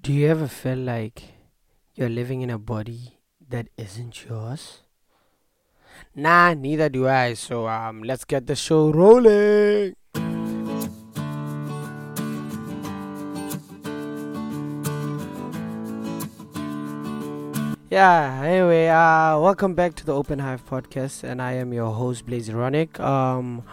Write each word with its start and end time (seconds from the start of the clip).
Do 0.00 0.12
you 0.12 0.28
ever 0.28 0.46
feel 0.46 0.78
like 0.78 1.22
you're 1.94 2.08
living 2.08 2.40
in 2.42 2.50
a 2.50 2.58
body 2.58 3.18
that 3.48 3.68
isn't 3.76 4.24
yours? 4.28 4.82
Nah, 6.14 6.54
neither 6.54 6.88
do 6.88 7.08
I. 7.08 7.34
So 7.34 7.66
um, 7.66 8.02
let's 8.04 8.24
get 8.24 8.46
the 8.46 8.54
show 8.54 8.90
rolling. 8.90 9.94
Yeah, 17.90 18.42
anyway, 18.44 18.86
uh, 18.88 19.40
welcome 19.40 19.74
back 19.74 19.94
to 19.96 20.06
the 20.06 20.14
Open 20.14 20.38
Hive 20.38 20.64
podcast, 20.64 21.24
and 21.24 21.42
I 21.42 21.54
am 21.54 21.72
your 21.72 21.90
host, 21.90 22.26
Blaze 22.26 22.50
Ronick. 22.50 23.00
Um, 23.00 23.64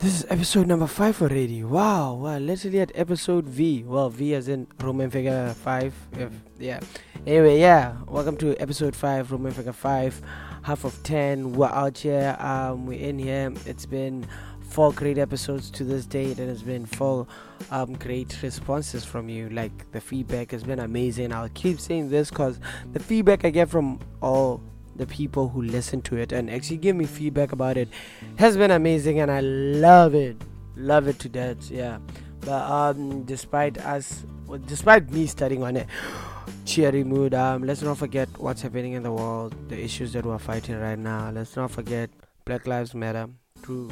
this 0.00 0.14
is 0.20 0.26
episode 0.30 0.66
number 0.66 0.86
five 0.86 1.20
already. 1.20 1.62
Wow, 1.62 2.14
wow, 2.14 2.38
literally 2.38 2.80
at 2.80 2.90
episode 2.94 3.44
V. 3.44 3.84
Well, 3.84 4.08
V 4.08 4.34
as 4.34 4.48
in 4.48 4.66
Roman 4.80 5.10
figure 5.10 5.52
five. 5.62 5.94
If, 6.12 6.32
yeah. 6.58 6.80
Anyway, 7.26 7.60
yeah. 7.60 7.96
Welcome 8.08 8.38
to 8.38 8.56
episode 8.56 8.96
five, 8.96 9.30
Roman 9.30 9.52
figure 9.52 9.74
five, 9.74 10.18
half 10.62 10.84
of 10.84 11.02
ten. 11.02 11.52
We're 11.52 11.66
out 11.66 11.98
here. 11.98 12.34
Um, 12.40 12.86
we're 12.86 12.98
in 12.98 13.18
here. 13.18 13.52
It's 13.66 13.84
been 13.84 14.26
four 14.62 14.90
great 14.94 15.18
episodes 15.18 15.70
to 15.72 15.84
this 15.84 16.06
date, 16.06 16.38
and 16.38 16.50
it's 16.50 16.62
been 16.62 16.86
four 16.86 17.26
um 17.70 17.92
great 17.92 18.42
responses 18.42 19.04
from 19.04 19.28
you. 19.28 19.50
Like 19.50 19.92
the 19.92 20.00
feedback 20.00 20.52
has 20.52 20.64
been 20.64 20.78
amazing. 20.78 21.30
I'll 21.30 21.50
keep 21.50 21.78
saying 21.78 22.08
this 22.08 22.30
because 22.30 22.58
the 22.94 23.00
feedback 23.00 23.44
I 23.44 23.50
get 23.50 23.68
from 23.68 24.00
all 24.22 24.62
the 25.00 25.06
people 25.06 25.48
who 25.48 25.62
listen 25.62 26.02
to 26.02 26.16
it 26.16 26.30
and 26.30 26.50
actually 26.50 26.76
give 26.76 26.94
me 26.94 27.06
feedback 27.06 27.52
about 27.52 27.78
it 27.78 27.88
has 28.36 28.56
been 28.56 28.70
amazing 28.70 29.18
and 29.18 29.30
I 29.30 29.40
love 29.40 30.14
it. 30.14 30.36
Love 30.76 31.08
it 31.08 31.18
to 31.20 31.28
death, 31.28 31.70
yeah. 31.70 31.98
But 32.40 32.70
um 32.70 33.24
despite 33.24 33.78
us 33.78 34.24
despite 34.66 35.10
me 35.10 35.26
studying 35.26 35.62
on 35.62 35.76
it, 35.76 35.86
cheery 36.66 37.02
mood, 37.02 37.32
um 37.32 37.62
let's 37.62 37.80
not 37.80 37.96
forget 37.96 38.28
what's 38.36 38.60
happening 38.60 38.92
in 38.92 39.02
the 39.02 39.12
world, 39.12 39.56
the 39.68 39.82
issues 39.82 40.12
that 40.12 40.26
we're 40.26 40.38
fighting 40.38 40.78
right 40.78 40.98
now. 40.98 41.30
Let's 41.30 41.56
not 41.56 41.70
forget 41.70 42.10
Black 42.44 42.66
Lives 42.66 42.94
Matter 42.94 43.28
true 43.62 43.90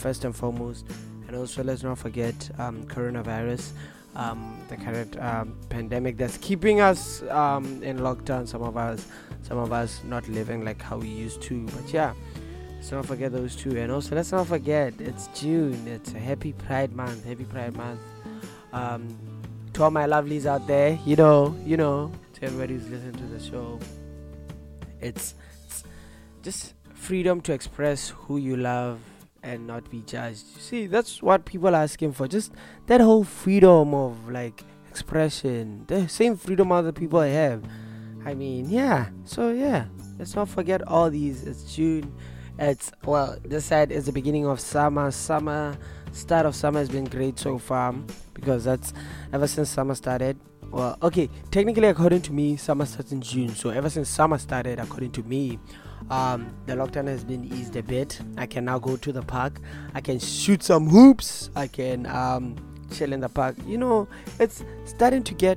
first 0.00 0.24
and 0.24 0.34
foremost. 0.34 0.86
And 1.26 1.36
also 1.36 1.62
let's 1.64 1.82
not 1.82 1.98
forget 1.98 2.34
um 2.58 2.84
coronavirus. 2.84 3.72
Um, 4.16 4.58
the 4.68 4.76
current 4.76 5.16
um, 5.20 5.56
pandemic 5.68 6.16
that's 6.16 6.38
keeping 6.38 6.80
us 6.80 7.22
um, 7.30 7.80
in 7.84 7.98
lockdown. 7.98 8.48
Some 8.48 8.62
of 8.62 8.76
us 8.76 9.06
some 9.42 9.58
of 9.58 9.72
us 9.72 10.02
not 10.04 10.28
living 10.28 10.64
like 10.64 10.80
how 10.80 10.98
we 10.98 11.08
used 11.08 11.42
to. 11.42 11.66
But 11.66 11.92
yeah, 11.92 12.12
let's 12.76 12.92
not 12.92 13.06
forget 13.06 13.32
those 13.32 13.56
two. 13.56 13.78
And 13.78 13.90
also, 13.90 14.14
let's 14.14 14.32
not 14.32 14.46
forget 14.46 14.94
it's 15.00 15.28
June. 15.28 15.86
It's 15.86 16.12
a 16.14 16.18
happy 16.18 16.52
Pride 16.52 16.92
Month. 16.92 17.24
Happy 17.24 17.44
Pride 17.44 17.76
Month. 17.76 18.00
Um, 18.72 19.16
to 19.72 19.84
all 19.84 19.90
my 19.90 20.06
lovelies 20.06 20.46
out 20.46 20.66
there, 20.66 20.98
you 21.04 21.16
know, 21.16 21.56
you 21.64 21.76
know, 21.76 22.12
to 22.34 22.44
everybody 22.44 22.74
who's 22.74 22.88
listening 22.88 23.14
to 23.14 23.26
the 23.26 23.40
show, 23.40 23.78
it's, 25.00 25.34
it's 25.64 25.84
just 26.42 26.74
freedom 26.94 27.40
to 27.42 27.52
express 27.52 28.10
who 28.10 28.36
you 28.38 28.56
love 28.56 29.00
and 29.42 29.66
not 29.66 29.88
be 29.90 30.02
judged. 30.02 30.44
You 30.54 30.60
see, 30.60 30.86
that's 30.86 31.22
what 31.22 31.44
people 31.44 31.68
are 31.68 31.82
asking 31.82 32.12
for. 32.12 32.28
Just 32.28 32.52
that 32.86 33.00
whole 33.00 33.24
freedom 33.24 33.94
of 33.94 34.28
like 34.28 34.64
expression, 34.90 35.84
the 35.86 36.08
same 36.08 36.36
freedom 36.36 36.72
other 36.72 36.92
people 36.92 37.20
have. 37.20 37.62
I 38.28 38.34
mean, 38.34 38.68
yeah. 38.68 39.08
So 39.24 39.52
yeah, 39.52 39.86
let's 40.18 40.34
not 40.34 40.50
forget 40.50 40.86
all 40.86 41.08
these. 41.08 41.44
It's 41.44 41.74
June. 41.74 42.12
It's 42.58 42.92
well, 43.06 43.38
this 43.42 43.64
side 43.64 43.90
is 43.90 44.04
the 44.04 44.12
beginning 44.12 44.46
of 44.46 44.60
summer. 44.60 45.10
Summer, 45.10 45.78
start 46.12 46.44
of 46.44 46.54
summer 46.54 46.78
has 46.80 46.90
been 46.90 47.04
great 47.04 47.38
so 47.38 47.56
far 47.56 47.94
because 48.34 48.64
that's 48.64 48.92
ever 49.32 49.46
since 49.46 49.70
summer 49.70 49.94
started. 49.94 50.38
Well, 50.70 50.98
okay, 51.02 51.30
technically 51.50 51.88
according 51.88 52.20
to 52.22 52.34
me, 52.34 52.58
summer 52.58 52.84
starts 52.84 53.12
in 53.12 53.22
June. 53.22 53.54
So 53.54 53.70
ever 53.70 53.88
since 53.88 54.10
summer 54.10 54.36
started, 54.36 54.78
according 54.78 55.12
to 55.12 55.22
me, 55.22 55.58
um, 56.10 56.54
the 56.66 56.74
lockdown 56.74 57.06
has 57.06 57.24
been 57.24 57.50
eased 57.50 57.76
a 57.76 57.82
bit. 57.82 58.20
I 58.36 58.44
can 58.44 58.66
now 58.66 58.78
go 58.78 58.98
to 58.98 59.10
the 59.10 59.22
park. 59.22 59.58
I 59.94 60.02
can 60.02 60.18
shoot 60.18 60.62
some 60.62 60.86
hoops. 60.86 61.48
I 61.56 61.66
can 61.66 62.04
um, 62.04 62.56
chill 62.92 63.14
in 63.14 63.20
the 63.20 63.30
park. 63.30 63.56
You 63.66 63.78
know, 63.78 64.06
it's 64.38 64.62
starting 64.84 65.22
to 65.22 65.32
get 65.32 65.56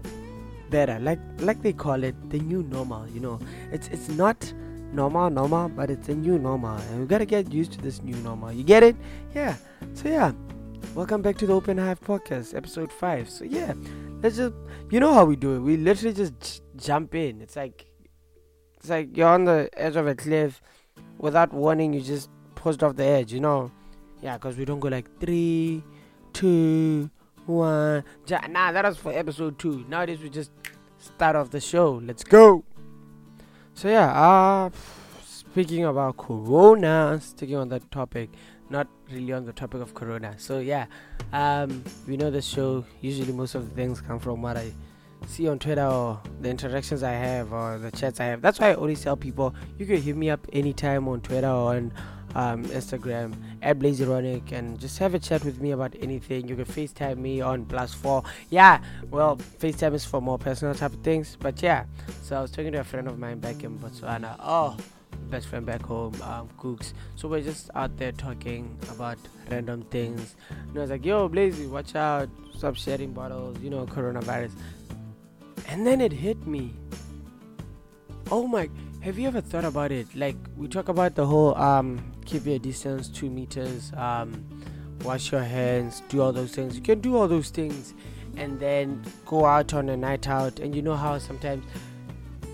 better. 0.71 0.97
Like 0.99 1.19
like 1.39 1.61
they 1.61 1.73
call 1.73 2.03
it 2.03 2.15
the 2.31 2.39
new 2.39 2.63
normal 2.63 3.07
you 3.09 3.19
know. 3.19 3.39
It's 3.71 3.89
it's 3.89 4.09
not 4.09 4.51
normal 4.93 5.29
normal 5.29 5.69
but 5.69 5.91
it's 5.91 6.09
a 6.09 6.15
new 6.15 6.39
normal. 6.39 6.77
And 6.77 7.01
we 7.01 7.05
gotta 7.05 7.25
get 7.25 7.53
used 7.53 7.73
to 7.73 7.81
this 7.81 8.01
new 8.01 8.15
normal. 8.15 8.51
You 8.51 8.63
get 8.63 8.81
it? 8.81 8.95
Yeah. 9.35 9.55
So 9.93 10.09
yeah. 10.09 10.31
Welcome 10.95 11.21
back 11.21 11.37
to 11.37 11.45
the 11.45 11.53
open 11.53 11.77
hive 11.77 12.01
podcast 12.01 12.55
episode 12.55 12.91
5 12.91 13.29
so 13.29 13.43
yeah. 13.43 13.73
Let's 14.23 14.37
just 14.37 14.55
you 14.89 14.99
know 14.99 15.13
how 15.13 15.25
we 15.25 15.35
do 15.35 15.55
it. 15.55 15.59
We 15.59 15.77
literally 15.77 16.15
just 16.15 16.39
j- 16.39 16.61
jump 16.77 17.13
in. 17.13 17.41
It's 17.41 17.55
like 17.55 17.85
it's 18.77 18.89
like 18.89 19.15
you're 19.15 19.29
on 19.29 19.45
the 19.45 19.69
edge 19.73 19.95
of 19.95 20.07
a 20.07 20.15
cliff 20.15 20.61
without 21.19 21.53
warning. 21.53 21.93
You 21.93 22.01
just 22.01 22.29
post 22.55 22.81
off 22.81 22.95
the 22.95 23.05
edge 23.05 23.33
you 23.33 23.41
know? 23.41 23.71
Yeah 24.21 24.37
because 24.37 24.57
we 24.57 24.65
don't 24.65 24.79
go 24.79 24.87
like 24.87 25.19
three 25.19 25.83
two 26.33 27.09
one 27.45 28.03
nah 28.49 28.71
that 28.71 28.85
was 28.85 28.97
for 28.97 29.11
episode 29.11 29.57
two 29.57 29.83
nowadays 29.89 30.19
we 30.21 30.29
just 30.29 30.51
start 31.01 31.35
off 31.35 31.49
the 31.49 31.59
show. 31.59 32.01
Let's 32.03 32.23
go. 32.23 32.63
So 33.73 33.89
yeah, 33.89 34.11
uh 34.11 34.69
speaking 35.25 35.85
about 35.85 36.17
corona, 36.17 37.19
sticking 37.21 37.55
on 37.55 37.69
that 37.69 37.89
topic, 37.91 38.29
not 38.69 38.87
really 39.11 39.33
on 39.33 39.45
the 39.45 39.53
topic 39.53 39.81
of 39.81 39.93
corona. 39.93 40.35
So 40.37 40.59
yeah, 40.59 40.85
um 41.33 41.83
we 42.07 42.17
know 42.17 42.29
the 42.29 42.41
show 42.41 42.85
usually 43.01 43.33
most 43.33 43.55
of 43.55 43.69
the 43.69 43.75
things 43.75 44.01
come 44.01 44.19
from 44.19 44.41
what 44.41 44.57
I 44.57 44.71
see 45.27 45.47
on 45.47 45.59
Twitter 45.59 45.85
or 45.85 46.19
the 46.41 46.49
interactions 46.49 47.03
I 47.03 47.11
have 47.11 47.51
or 47.53 47.77
the 47.77 47.91
chats 47.91 48.19
I 48.19 48.25
have. 48.25 48.41
That's 48.41 48.59
why 48.59 48.71
I 48.71 48.73
always 48.75 49.01
tell 49.01 49.17
people 49.17 49.53
you 49.77 49.85
can 49.85 50.01
hit 50.01 50.15
me 50.15 50.29
up 50.29 50.47
anytime 50.53 51.07
on 51.07 51.21
Twitter 51.21 51.47
or 51.47 51.75
on 51.75 51.93
um, 52.35 52.65
Instagram 52.65 53.33
at 53.61 53.79
Blazeronic 53.79 54.51
and 54.51 54.79
just 54.79 54.97
have 54.99 55.13
a 55.13 55.19
chat 55.19 55.43
with 55.43 55.59
me 55.61 55.71
about 55.71 55.95
anything. 56.01 56.47
You 56.47 56.55
can 56.55 56.65
FaceTime 56.65 57.17
me 57.17 57.41
on 57.41 57.65
plus 57.65 57.93
four. 57.93 58.23
Yeah, 58.49 58.81
well, 59.09 59.37
FaceTime 59.59 59.93
is 59.93 60.05
for 60.05 60.21
more 60.21 60.37
personal 60.37 60.73
type 60.75 60.93
of 60.93 61.01
things, 61.01 61.37
but 61.39 61.61
yeah. 61.61 61.85
So 62.23 62.37
I 62.37 62.41
was 62.41 62.51
talking 62.51 62.71
to 62.73 62.79
a 62.79 62.83
friend 62.83 63.07
of 63.07 63.19
mine 63.19 63.39
back 63.39 63.63
in 63.63 63.77
Botswana. 63.79 64.35
Oh, 64.39 64.77
best 65.29 65.47
friend 65.47 65.65
back 65.65 65.81
home, 65.81 66.19
um, 66.21 66.49
Cooks. 66.57 66.93
So 67.15 67.27
we're 67.27 67.41
just 67.41 67.69
out 67.75 67.95
there 67.97 68.11
talking 68.11 68.77
about 68.89 69.17
random 69.49 69.83
things. 69.83 70.35
And 70.49 70.77
I 70.77 70.81
was 70.81 70.89
like, 70.89 71.05
yo, 71.05 71.27
Blazy, 71.27 71.67
watch 71.67 71.95
out, 71.95 72.29
stop 72.55 72.75
sharing 72.75 73.13
bottles, 73.13 73.59
you 73.59 73.69
know, 73.69 73.85
coronavirus. 73.85 74.51
And 75.67 75.85
then 75.87 76.01
it 76.01 76.11
hit 76.11 76.45
me. 76.45 76.73
Oh 78.29 78.47
my 78.47 78.69
have 79.01 79.17
you 79.17 79.27
ever 79.27 79.41
thought 79.41 79.65
about 79.65 79.91
it? 79.91 80.07
Like 80.15 80.35
we 80.55 80.67
talk 80.67 80.87
about 80.87 81.15
the 81.15 81.25
whole 81.25 81.55
um 81.55 82.10
keep 82.31 82.45
your 82.45 82.59
distance 82.59 83.09
two 83.09 83.29
meters, 83.29 83.91
um 83.97 84.45
wash 85.03 85.31
your 85.31 85.43
hands, 85.43 86.01
do 86.09 86.21
all 86.21 86.31
those 86.31 86.51
things. 86.51 86.75
You 86.75 86.81
can 86.81 87.01
do 87.01 87.17
all 87.17 87.27
those 87.27 87.49
things 87.49 87.93
and 88.37 88.59
then 88.59 89.03
go 89.25 89.45
out 89.45 89.73
on 89.73 89.89
a 89.89 89.97
night 89.97 90.27
out 90.27 90.59
and 90.59 90.75
you 90.75 90.81
know 90.81 90.95
how 90.95 91.17
sometimes 91.17 91.65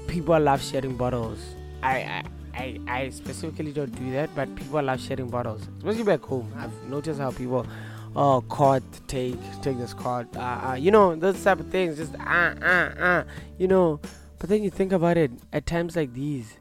people 0.08 0.40
love 0.40 0.64
sharing 0.64 0.96
bottles. 0.98 1.40
I 1.84 2.24
I 2.56 2.80
I, 2.88 3.10
specifically 3.10 3.72
don't 3.72 3.96
do 3.96 4.12
that, 4.14 4.34
but 4.36 4.54
people 4.56 4.82
love 4.82 5.00
sharing 5.00 5.30
bottles, 5.30 5.68
especially 5.78 6.04
back 6.04 6.22
home. 6.22 6.52
I've 6.58 6.74
noticed 6.90 7.20
how 7.20 7.30
people, 7.30 7.68
oh, 8.16 8.42
card, 8.50 8.82
take, 9.08 9.38
take 9.62 9.78
this 9.78 9.94
card, 9.94 10.28
uh, 10.36 10.70
uh, 10.70 10.74
you 10.74 10.90
know, 10.90 11.16
those 11.16 11.44
type 11.44 11.60
of 11.60 11.70
things, 11.70 11.98
just 11.98 12.16
uh, 12.16 12.56
uh, 12.60 12.94
uh, 13.00 13.24
you 13.60 13.68
know, 13.68 14.00
but 14.40 14.50
then 14.50 14.64
you 14.64 14.72
think 14.72 14.92
about 14.92 15.18
it, 15.18 15.30
at 15.54 15.68
times 15.68 15.96
like 15.96 16.14
these, 16.14 16.58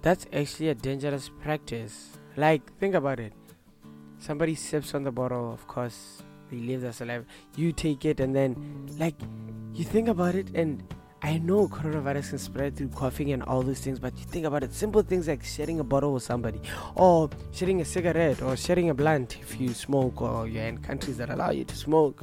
that's 0.00 0.24
actually 0.32 0.70
a 0.70 0.74
dangerous 0.74 1.30
practice. 1.42 2.16
Like, 2.38 2.62
think 2.78 2.94
about 2.94 3.18
it. 3.18 3.32
Somebody 4.20 4.54
sips 4.54 4.94
on 4.94 5.02
the 5.02 5.10
bottle, 5.10 5.52
of 5.52 5.66
course, 5.66 6.22
they 6.52 6.58
live 6.58 6.82
their 6.82 7.06
life. 7.06 7.24
You 7.56 7.72
take 7.72 8.04
it, 8.04 8.20
and 8.20 8.32
then, 8.32 8.86
like, 8.96 9.16
you 9.74 9.84
think 9.84 10.06
about 10.06 10.36
it, 10.36 10.54
and 10.54 10.84
I 11.20 11.38
know 11.38 11.66
coronavirus 11.66 12.28
can 12.28 12.38
spread 12.38 12.76
through 12.76 12.90
coughing 12.90 13.32
and 13.32 13.42
all 13.42 13.62
those 13.62 13.80
things, 13.80 13.98
but 13.98 14.16
you 14.16 14.24
think 14.24 14.46
about 14.46 14.62
it, 14.62 14.72
simple 14.72 15.02
things 15.02 15.26
like 15.26 15.42
sharing 15.42 15.80
a 15.80 15.84
bottle 15.84 16.12
with 16.12 16.22
somebody, 16.22 16.60
or 16.94 17.28
sharing 17.50 17.80
a 17.80 17.84
cigarette, 17.84 18.40
or 18.40 18.56
sharing 18.56 18.88
a 18.88 18.94
blunt 18.94 19.36
if 19.40 19.60
you 19.60 19.74
smoke, 19.74 20.22
or 20.22 20.46
you're 20.46 20.62
in 20.62 20.78
countries 20.78 21.16
that 21.16 21.30
allow 21.30 21.50
you 21.50 21.64
to 21.64 21.74
smoke. 21.74 22.22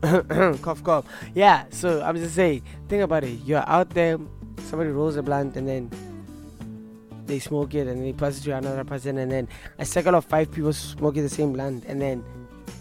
cough, 0.62 0.82
cough. 0.82 1.04
Yeah, 1.34 1.64
so 1.68 2.00
I'm 2.00 2.16
just 2.16 2.34
saying, 2.34 2.62
think 2.88 3.02
about 3.02 3.24
it. 3.24 3.38
You're 3.44 3.68
out 3.68 3.90
there, 3.90 4.16
somebody 4.60 4.88
rolls 4.88 5.16
a 5.16 5.22
blunt, 5.22 5.58
and 5.58 5.68
then 5.68 5.90
they 7.30 7.38
smoke 7.38 7.74
it, 7.74 7.86
and 7.86 8.04
they 8.04 8.12
pass 8.12 8.38
it 8.38 8.44
to 8.44 8.56
another 8.56 8.84
person, 8.84 9.18
and 9.18 9.30
then 9.30 9.48
a 9.78 9.84
circle 9.84 10.14
of 10.14 10.24
five 10.24 10.50
people 10.52 10.72
smoking 10.72 11.22
the 11.22 11.28
same 11.28 11.52
blunt, 11.52 11.84
and 11.86 12.00
then 12.00 12.24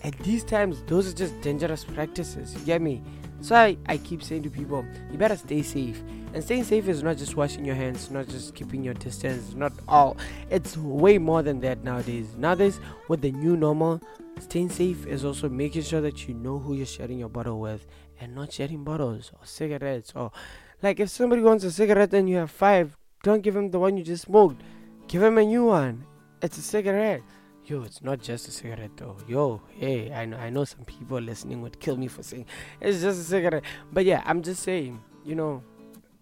at 0.04 0.18
these 0.20 0.44
times, 0.44 0.82
those 0.88 1.12
are 1.12 1.16
just 1.16 1.40
dangerous 1.42 1.84
practices. 1.84 2.54
You 2.56 2.66
get 2.66 2.82
me? 2.82 3.02
So 3.42 3.56
I, 3.56 3.78
I 3.88 3.98
keep 3.98 4.22
saying 4.22 4.44
to 4.44 4.50
people, 4.50 4.86
you 5.12 5.18
better 5.18 5.38
stay 5.38 5.62
safe. 5.62 6.02
And 6.34 6.44
staying 6.44 6.66
safe 6.66 6.88
is 6.88 7.02
not 7.02 7.18
just 7.18 7.36
washing 7.36 7.66
your 7.66 7.76
hands, 7.76 8.12
not 8.12 8.28
just 8.28 8.54
keeping 8.54 8.84
your 8.84 8.94
distance, 8.94 9.56
not 9.56 9.74
all. 9.88 10.18
It's 10.50 10.78
way 10.78 11.18
more 11.18 11.42
than 11.42 11.60
that 11.62 11.84
nowadays. 11.84 12.36
Nowadays, 12.38 12.80
with 13.08 13.22
the 13.22 13.32
new 13.32 13.58
normal, 13.58 14.02
staying 14.40 14.70
safe 14.70 15.08
is 15.08 15.26
also 15.26 15.50
making 15.50 15.84
sure 15.84 16.02
that 16.02 16.28
you 16.28 16.34
know 16.34 16.60
who 16.60 16.76
you're 16.76 16.86
sharing 16.86 17.20
your 17.20 17.30
bottle 17.30 17.60
with 17.60 17.86
and 18.20 18.36
not 18.36 18.52
sharing 18.52 18.84
bottles 18.84 19.32
or 19.34 19.46
cigarettes 19.46 20.12
or 20.16 20.32
like 20.82 21.00
if 21.00 21.10
somebody 21.10 21.42
wants 21.42 21.64
a 21.64 21.72
cigarette 21.72 22.14
and 22.14 22.30
you 22.30 22.38
have 22.38 22.52
five, 22.52 22.98
don't 23.24 23.42
give 23.42 23.56
him 23.56 23.72
the 23.72 23.80
one 23.80 23.98
you 23.98 24.04
just 24.04 24.24
smoked. 24.24 24.62
Give 25.08 25.24
him 25.24 25.38
a 25.38 25.44
new 25.44 25.66
one. 25.66 26.06
It's 26.42 26.58
a 26.58 26.62
cigarette. 26.62 27.22
Yo, 27.66 27.84
it's 27.84 28.02
not 28.02 28.22
just 28.22 28.48
a 28.48 28.52
cigarette 28.52 28.92
though. 28.96 29.18
Yo, 29.28 29.62
hey, 29.70 30.12
I 30.12 30.26
know 30.26 30.38
I 30.38 30.50
know 30.50 30.64
some 30.64 30.86
people 30.86 31.20
listening 31.20 31.62
would 31.62 31.80
kill 31.80 31.98
me 31.98 32.08
for 32.08 32.24
saying 32.24 32.46
it's 32.82 33.02
just 33.02 33.20
a 33.20 33.24
cigarette. 33.24 33.64
But 33.92 34.06
yeah, 34.06 34.24
I'm 34.26 34.42
just 34.42 34.64
saying, 34.64 35.00
you 35.24 35.36
know, 35.36 35.62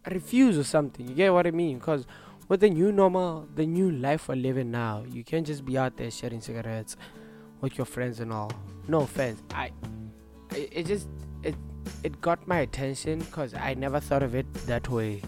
refuse 0.10 0.58
or 0.58 0.64
something. 0.64 1.08
You 1.08 1.14
get 1.14 1.34
what 1.34 1.48
I 1.48 1.52
mean? 1.52 1.78
Because 1.78 2.06
with 2.50 2.62
the 2.62 2.70
new 2.70 2.92
normal, 2.92 3.48
the 3.56 3.66
new 3.66 3.92
life 3.92 4.28
we're 4.28 4.36
living 4.36 4.72
now, 4.72 5.04
you 5.10 5.24
can't 5.24 5.46
just 5.46 5.66
be 5.66 5.78
out 5.78 5.98
there 5.98 6.12
sharing 6.12 6.42
cigarettes 6.42 6.98
with 7.62 7.78
your 7.78 7.86
friends 7.86 8.20
and 8.20 8.34
all. 8.34 8.52
No 8.88 9.02
offense. 9.02 9.42
I, 9.54 9.72
it, 10.56 10.70
it 10.72 10.86
just 10.86 11.08
it 11.44 11.56
it 12.04 12.20
got 12.22 12.48
my 12.48 12.60
attention 12.60 13.20
because 13.20 13.54
I 13.54 13.74
never 13.74 14.00
thought 14.00 14.24
of 14.24 14.36
it 14.36 14.52
that 14.66 14.90
way. 14.90 15.22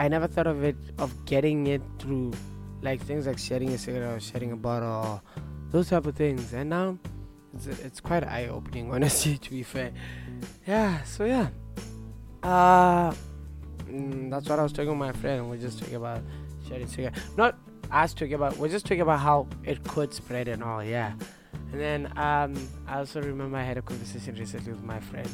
I 0.00 0.08
never 0.08 0.26
thought 0.26 0.46
of 0.46 0.64
it 0.64 0.76
of 0.98 1.12
getting 1.26 1.66
it 1.66 1.82
through 1.98 2.32
like 2.80 3.00
things 3.02 3.26
like 3.26 3.38
sharing 3.38 3.68
a 3.70 3.78
cigarette 3.78 4.16
or 4.16 4.20
sharing 4.20 4.52
a 4.52 4.56
bottle 4.56 5.22
those 5.70 5.90
type 5.90 6.06
of 6.06 6.16
things. 6.16 6.52
And 6.52 6.70
now 6.70 6.98
it's, 7.54 7.66
it's 7.66 8.00
quite 8.00 8.24
eye 8.24 8.48
opening, 8.48 8.90
honestly, 8.94 9.36
to 9.38 9.50
be 9.50 9.62
fair. 9.62 9.92
Yeah, 10.66 11.02
so 11.02 11.24
yeah. 11.24 11.48
Uh, 12.42 13.12
mm, 13.84 14.30
that's 14.30 14.48
what 14.48 14.58
I 14.58 14.62
was 14.62 14.72
talking 14.72 14.88
with 14.88 14.98
my 14.98 15.12
friend. 15.12 15.50
We're 15.50 15.58
just 15.58 15.78
talking 15.78 15.96
about 15.96 16.22
sharing 16.66 16.86
cigarette. 16.86 17.18
Not 17.36 17.58
us 17.92 18.14
talking 18.14 18.34
about, 18.34 18.56
we're 18.56 18.68
just 18.68 18.86
talking 18.86 19.02
about 19.02 19.20
how 19.20 19.48
it 19.64 19.84
could 19.84 20.14
spread 20.14 20.48
and 20.48 20.62
all, 20.62 20.82
yeah. 20.82 21.12
And 21.72 21.80
then 21.80 22.06
um, 22.18 22.54
I 22.86 22.98
also 22.98 23.20
remember 23.20 23.58
I 23.58 23.62
had 23.62 23.76
a 23.76 23.82
conversation 23.82 24.34
recently 24.36 24.72
with 24.72 24.82
my 24.82 25.00
friend. 25.00 25.28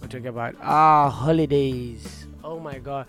We're 0.00 0.08
talking 0.08 0.26
about 0.26 0.56
ah 0.62 1.10
holidays. 1.10 2.26
Oh 2.42 2.58
my 2.58 2.78
god, 2.78 3.06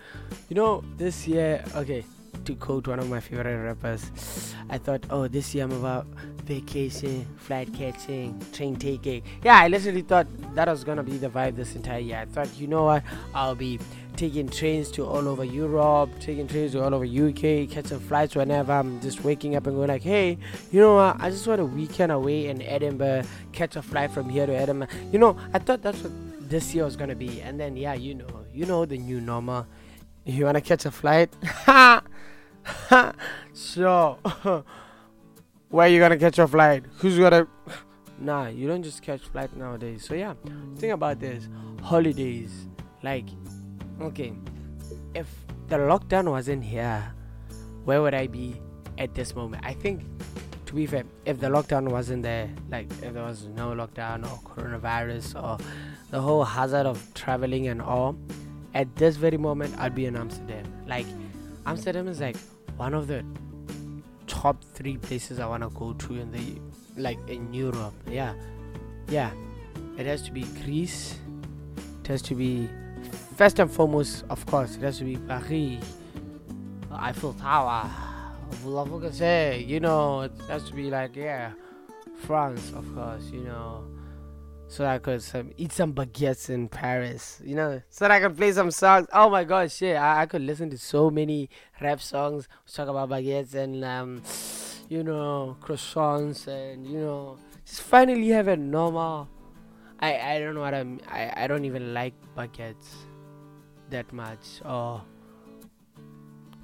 you 0.48 0.56
know 0.56 0.84
this 0.96 1.26
year. 1.26 1.64
Okay, 1.74 2.04
to 2.44 2.54
quote 2.54 2.88
one 2.88 2.98
of 2.98 3.08
my 3.08 3.20
favorite 3.20 3.56
rappers, 3.56 4.54
I 4.68 4.78
thought, 4.78 5.04
oh, 5.10 5.28
this 5.28 5.54
year 5.54 5.64
I'm 5.64 5.72
about 5.72 6.06
vacation, 6.44 7.26
flight 7.38 7.72
catching, 7.72 8.40
train 8.52 8.76
taking. 8.76 9.22
Yeah, 9.44 9.58
I 9.58 9.68
literally 9.68 10.02
thought 10.02 10.26
that 10.54 10.68
was 10.68 10.84
gonna 10.84 11.02
be 11.02 11.16
the 11.16 11.28
vibe 11.28 11.56
this 11.56 11.74
entire 11.74 12.00
year. 12.00 12.18
I 12.18 12.24
thought, 12.26 12.48
you 12.58 12.66
know 12.66 12.84
what, 12.84 13.04
I'll 13.34 13.54
be 13.54 13.78
taking 14.16 14.48
trains 14.48 14.90
to 14.92 15.06
all 15.06 15.26
over 15.28 15.44
Europe, 15.44 16.10
taking 16.20 16.46
trains 16.46 16.72
to 16.72 16.82
all 16.82 16.94
over 16.94 17.04
UK, 17.04 17.70
catching 17.70 18.00
flights 18.00 18.36
whenever 18.36 18.72
I'm 18.72 19.00
just 19.00 19.24
waking 19.24 19.56
up 19.56 19.66
and 19.66 19.76
going 19.76 19.88
like, 19.88 20.02
hey, 20.02 20.36
you 20.70 20.80
know 20.80 20.96
what, 20.96 21.16
I 21.20 21.30
just 21.30 21.46
want 21.46 21.60
a 21.60 21.64
weekend 21.64 22.12
away 22.12 22.48
in 22.48 22.60
Edinburgh, 22.60 23.22
catch 23.52 23.76
a 23.76 23.82
flight 23.82 24.10
from 24.10 24.28
here 24.28 24.46
to 24.46 24.54
Edinburgh. 24.54 24.88
You 25.12 25.18
know, 25.18 25.36
I 25.54 25.58
thought 25.58 25.82
that's 25.82 26.02
what 26.02 26.12
this 26.52 26.74
year 26.74 26.84
was 26.84 26.96
gonna 26.96 27.16
be, 27.16 27.40
and 27.40 27.58
then 27.58 27.76
yeah, 27.76 27.94
you 27.94 28.14
know, 28.14 28.44
you 28.52 28.66
know 28.66 28.84
the 28.84 28.98
new 28.98 29.20
normal. 29.20 29.66
You 30.24 30.44
wanna 30.44 30.60
catch 30.60 30.84
a 30.84 30.90
flight? 30.90 31.32
so 33.54 34.18
Where 35.72 35.88
you 35.88 35.98
gonna 35.98 36.18
catch 36.18 36.38
a 36.38 36.46
flight? 36.46 36.84
Who's 36.98 37.18
gonna? 37.18 37.48
Nah, 38.18 38.46
you 38.46 38.68
don't 38.68 38.84
just 38.84 39.02
catch 39.02 39.22
flight 39.22 39.56
nowadays. 39.56 40.06
So 40.06 40.14
yeah, 40.14 40.34
think 40.76 40.92
about 40.92 41.18
this: 41.18 41.48
holidays. 41.82 42.68
Like, 43.02 43.26
okay, 44.00 44.32
if 45.14 45.26
the 45.66 45.78
lockdown 45.78 46.30
wasn't 46.30 46.62
here, 46.62 47.02
where 47.84 48.00
would 48.00 48.14
I 48.14 48.28
be 48.28 48.60
at 48.98 49.14
this 49.16 49.34
moment? 49.34 49.64
I 49.66 49.72
think, 49.72 50.04
to 50.72 50.76
be 50.76 50.86
fair, 50.86 51.04
if 51.26 51.38
the 51.38 51.48
lockdown 51.48 51.90
wasn't 51.90 52.22
there, 52.22 52.48
like 52.70 52.90
if 53.02 53.12
there 53.12 53.24
was 53.24 53.44
no 53.54 53.72
lockdown 53.72 54.24
or 54.24 54.38
coronavirus 54.48 55.36
or 55.42 55.58
the 56.10 56.18
whole 56.18 56.44
hazard 56.44 56.86
of 56.86 57.12
traveling 57.12 57.68
and 57.68 57.82
all, 57.82 58.16
at 58.72 58.96
this 58.96 59.16
very 59.16 59.36
moment, 59.36 59.74
I'd 59.78 59.94
be 59.94 60.06
in 60.06 60.16
Amsterdam. 60.16 60.64
Like, 60.86 61.04
Amsterdam 61.66 62.08
is 62.08 62.22
like 62.22 62.38
one 62.78 62.94
of 62.94 63.06
the 63.06 63.22
top 64.26 64.64
three 64.72 64.96
places 64.96 65.40
I 65.40 65.46
want 65.46 65.62
to 65.62 65.68
go 65.68 65.92
to 65.92 66.14
in 66.14 66.32
the 66.32 66.58
like 66.96 67.18
in 67.28 67.52
Europe. 67.52 67.92
Yeah, 68.08 68.32
yeah. 69.08 69.30
It 69.98 70.06
has 70.06 70.22
to 70.22 70.32
be 70.32 70.44
Greece. 70.64 71.18
It 72.00 72.06
has 72.06 72.22
to 72.22 72.34
be 72.34 72.70
first 73.36 73.58
and 73.58 73.70
foremost, 73.70 74.24
of 74.30 74.46
course. 74.46 74.76
It 74.76 74.80
has 74.80 74.96
to 75.00 75.04
be 75.04 75.18
Paris, 75.18 75.84
Eiffel 76.90 77.34
Tower. 77.34 77.90
You 79.66 79.80
know, 79.80 80.22
it 80.22 80.32
has 80.48 80.64
to 80.64 80.74
be 80.74 80.90
like 80.90 81.16
yeah, 81.16 81.52
France, 82.20 82.72
of 82.74 82.86
course. 82.94 83.24
You 83.32 83.44
know, 83.44 83.84
so 84.68 84.86
I 84.86 84.98
could 84.98 85.22
some, 85.22 85.52
eat 85.56 85.72
some 85.72 85.92
baguettes 85.92 86.48
in 86.48 86.68
Paris, 86.68 87.40
you 87.44 87.54
know, 87.54 87.82
so 87.90 88.04
that 88.04 88.10
I 88.10 88.20
could 88.20 88.36
play 88.36 88.52
some 88.52 88.70
songs. 88.70 89.06
Oh 89.12 89.28
my 89.28 89.44
god, 89.44 89.70
shit! 89.70 89.96
I, 89.96 90.22
I 90.22 90.26
could 90.26 90.42
listen 90.42 90.70
to 90.70 90.78
so 90.78 91.10
many 91.10 91.50
rap 91.80 92.00
songs, 92.00 92.48
talk 92.72 92.88
about 92.88 93.10
baguettes 93.10 93.54
and 93.54 93.84
um, 93.84 94.22
you 94.88 95.02
know, 95.02 95.56
croissants 95.60 96.46
and 96.46 96.86
you 96.86 96.98
know, 96.98 97.38
just 97.64 97.82
finally 97.82 98.28
have 98.28 98.48
a 98.48 98.56
normal. 98.56 99.28
I 100.00 100.18
I 100.18 100.38
don't 100.38 100.54
know 100.54 100.60
what 100.60 100.74
I'm. 100.74 101.00
I 101.08 101.44
I 101.44 101.46
don't 101.46 101.64
even 101.64 101.94
like 101.94 102.14
baguettes 102.36 102.88
that 103.90 104.12
much 104.12 104.62
or 104.64 105.02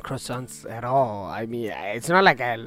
croissants 0.02 0.68
at 0.70 0.84
all. 0.84 1.26
I 1.26 1.46
mean, 1.46 1.70
it's 1.70 2.08
not 2.08 2.24
like 2.24 2.40
I 2.40 2.58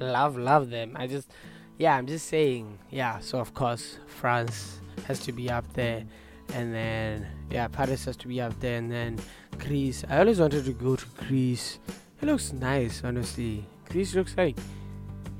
love 0.00 0.36
love 0.36 0.70
them. 0.70 0.96
I 0.96 1.06
just 1.06 1.30
yeah, 1.78 1.96
I'm 1.96 2.06
just 2.06 2.26
saying, 2.26 2.78
yeah. 2.90 3.18
So 3.20 3.38
of 3.38 3.54
course, 3.54 3.98
France 4.06 4.80
has 5.06 5.20
to 5.20 5.32
be 5.32 5.50
up 5.50 5.64
there, 5.74 6.04
and 6.52 6.74
then 6.74 7.26
yeah, 7.50 7.68
Paris 7.68 8.04
has 8.04 8.16
to 8.18 8.28
be 8.28 8.40
up 8.40 8.58
there, 8.60 8.76
and 8.78 8.90
then 8.90 9.18
Greece. 9.58 10.04
I 10.08 10.18
always 10.18 10.40
wanted 10.40 10.64
to 10.64 10.72
go 10.72 10.96
to 10.96 11.06
Greece. 11.26 11.78
It 12.20 12.26
looks 12.26 12.52
nice, 12.52 13.02
honestly. 13.02 13.64
Greece 13.88 14.14
looks 14.14 14.36
like, 14.36 14.58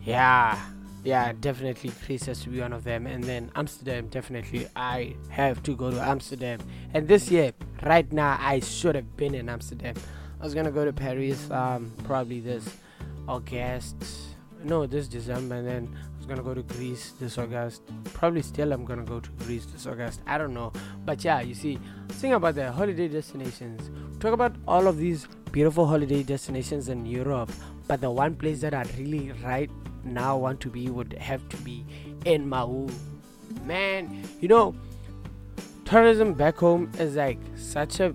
yeah, 0.03 0.59
yeah, 1.05 1.33
definitely 1.41 1.93
Greece 2.07 2.25
has 2.27 2.41
to 2.41 2.49
be 2.49 2.61
one 2.61 2.73
of 2.73 2.85
them, 2.85 3.07
and 3.07 3.23
then 3.25 3.51
Amsterdam. 3.55 4.09
Definitely, 4.09 4.67
I 4.77 5.15
have 5.29 5.63
to 5.65 5.77
go 5.77 5.91
to 5.91 6.01
Amsterdam. 6.01 6.61
And 6.95 7.07
this 7.07 7.31
year, 7.31 7.53
right 7.85 8.11
now, 8.13 8.39
I 8.41 8.61
should 8.61 8.95
have 8.95 9.17
been 9.17 9.35
in 9.35 9.49
Amsterdam. 9.49 9.95
I 10.41 10.45
was 10.45 10.55
gonna 10.55 10.71
go 10.71 10.87
to 10.87 10.93
Paris, 10.93 11.51
um, 11.51 11.93
probably 12.05 12.41
this 12.41 12.67
August. 13.29 13.97
No, 14.65 14.87
this 14.87 15.07
December, 15.07 15.57
and 15.57 15.67
then 15.67 15.97
I 16.15 16.17
was 16.17 16.27
gonna 16.27 16.43
go 16.43 16.55
to 16.55 16.63
Greece 16.63 17.13
this 17.21 17.37
August. 17.37 17.83
Probably 18.15 18.41
still 18.41 18.73
I'm 18.73 18.87
gonna 18.87 19.05
go 19.05 19.21
to 19.21 19.31
Greece 19.45 19.67
this 19.67 19.87
August. 19.87 20.21
I 20.27 20.39
don't 20.39 20.55
know. 20.55 20.73
But 21.05 21.23
yeah, 21.25 21.41
you 21.41 21.55
see, 21.55 21.79
think 22.09 22.35
about 22.35 22.55
the 22.55 22.73
holiday 22.73 23.09
destinations. 23.09 23.91
Talk 24.19 24.33
about 24.33 24.57
all 24.67 24.87
of 24.87 24.97
these 24.97 25.27
beautiful 25.53 25.87
holiday 25.87 26.23
destinations 26.23 26.89
in 26.89 27.05
Europe. 27.05 27.53
But 27.87 28.01
the 28.01 28.11
one 28.11 28.35
place 28.35 28.61
that 28.63 28.73
I 28.73 28.85
really 28.97 29.33
right 29.45 29.71
now 30.05 30.39
want 30.39 30.61
to 30.61 30.71
be 30.71 30.89
would 30.89 31.13
have 31.15 31.47
to 31.51 31.57
be 31.59 31.85
in 32.25 32.49
Maun. 32.49 32.91
Man, 33.65 34.25
you 34.41 34.49
know, 34.49 34.75
tourism 35.85 36.33
back 36.33 36.57
home 36.57 36.91
is 36.99 37.17
like 37.17 37.39
such 37.57 38.01
a 38.01 38.15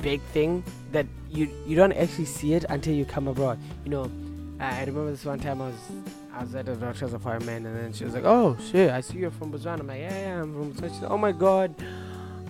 big 0.00 0.20
thing 0.32 0.62
that 0.94 1.06
you 1.30 1.50
you 1.66 1.76
don't 1.76 1.92
actually 1.92 2.24
see 2.24 2.54
it 2.54 2.64
until 2.68 2.94
you 2.94 3.04
come 3.04 3.28
abroad. 3.28 3.58
You 3.84 3.90
know, 3.90 4.10
I 4.58 4.80
remember 4.80 5.10
this 5.10 5.24
one 5.24 5.38
time 5.38 5.60
I 5.60 5.66
was 5.66 5.90
I 6.32 6.42
was 6.42 6.54
at 6.54 6.66
the 6.66 6.74
doctor's 6.76 7.12
appointment, 7.12 7.66
and 7.66 7.76
then 7.76 7.92
she 7.92 8.04
was 8.04 8.14
like, 8.14 8.24
"Oh 8.24 8.56
shit, 8.70 8.90
I 8.90 9.00
see 9.00 9.18
you're 9.18 9.30
from 9.30 9.52
Botswana." 9.52 9.80
I'm 9.80 9.86
like, 9.86 10.00
"Yeah, 10.00 10.18
yeah, 10.18 10.42
I'm 10.42 10.52
from 10.54 10.72
Botswana." 10.72 10.92
She's 10.92 11.02
like, 11.02 11.10
"Oh 11.10 11.18
my 11.18 11.32
god, 11.32 11.74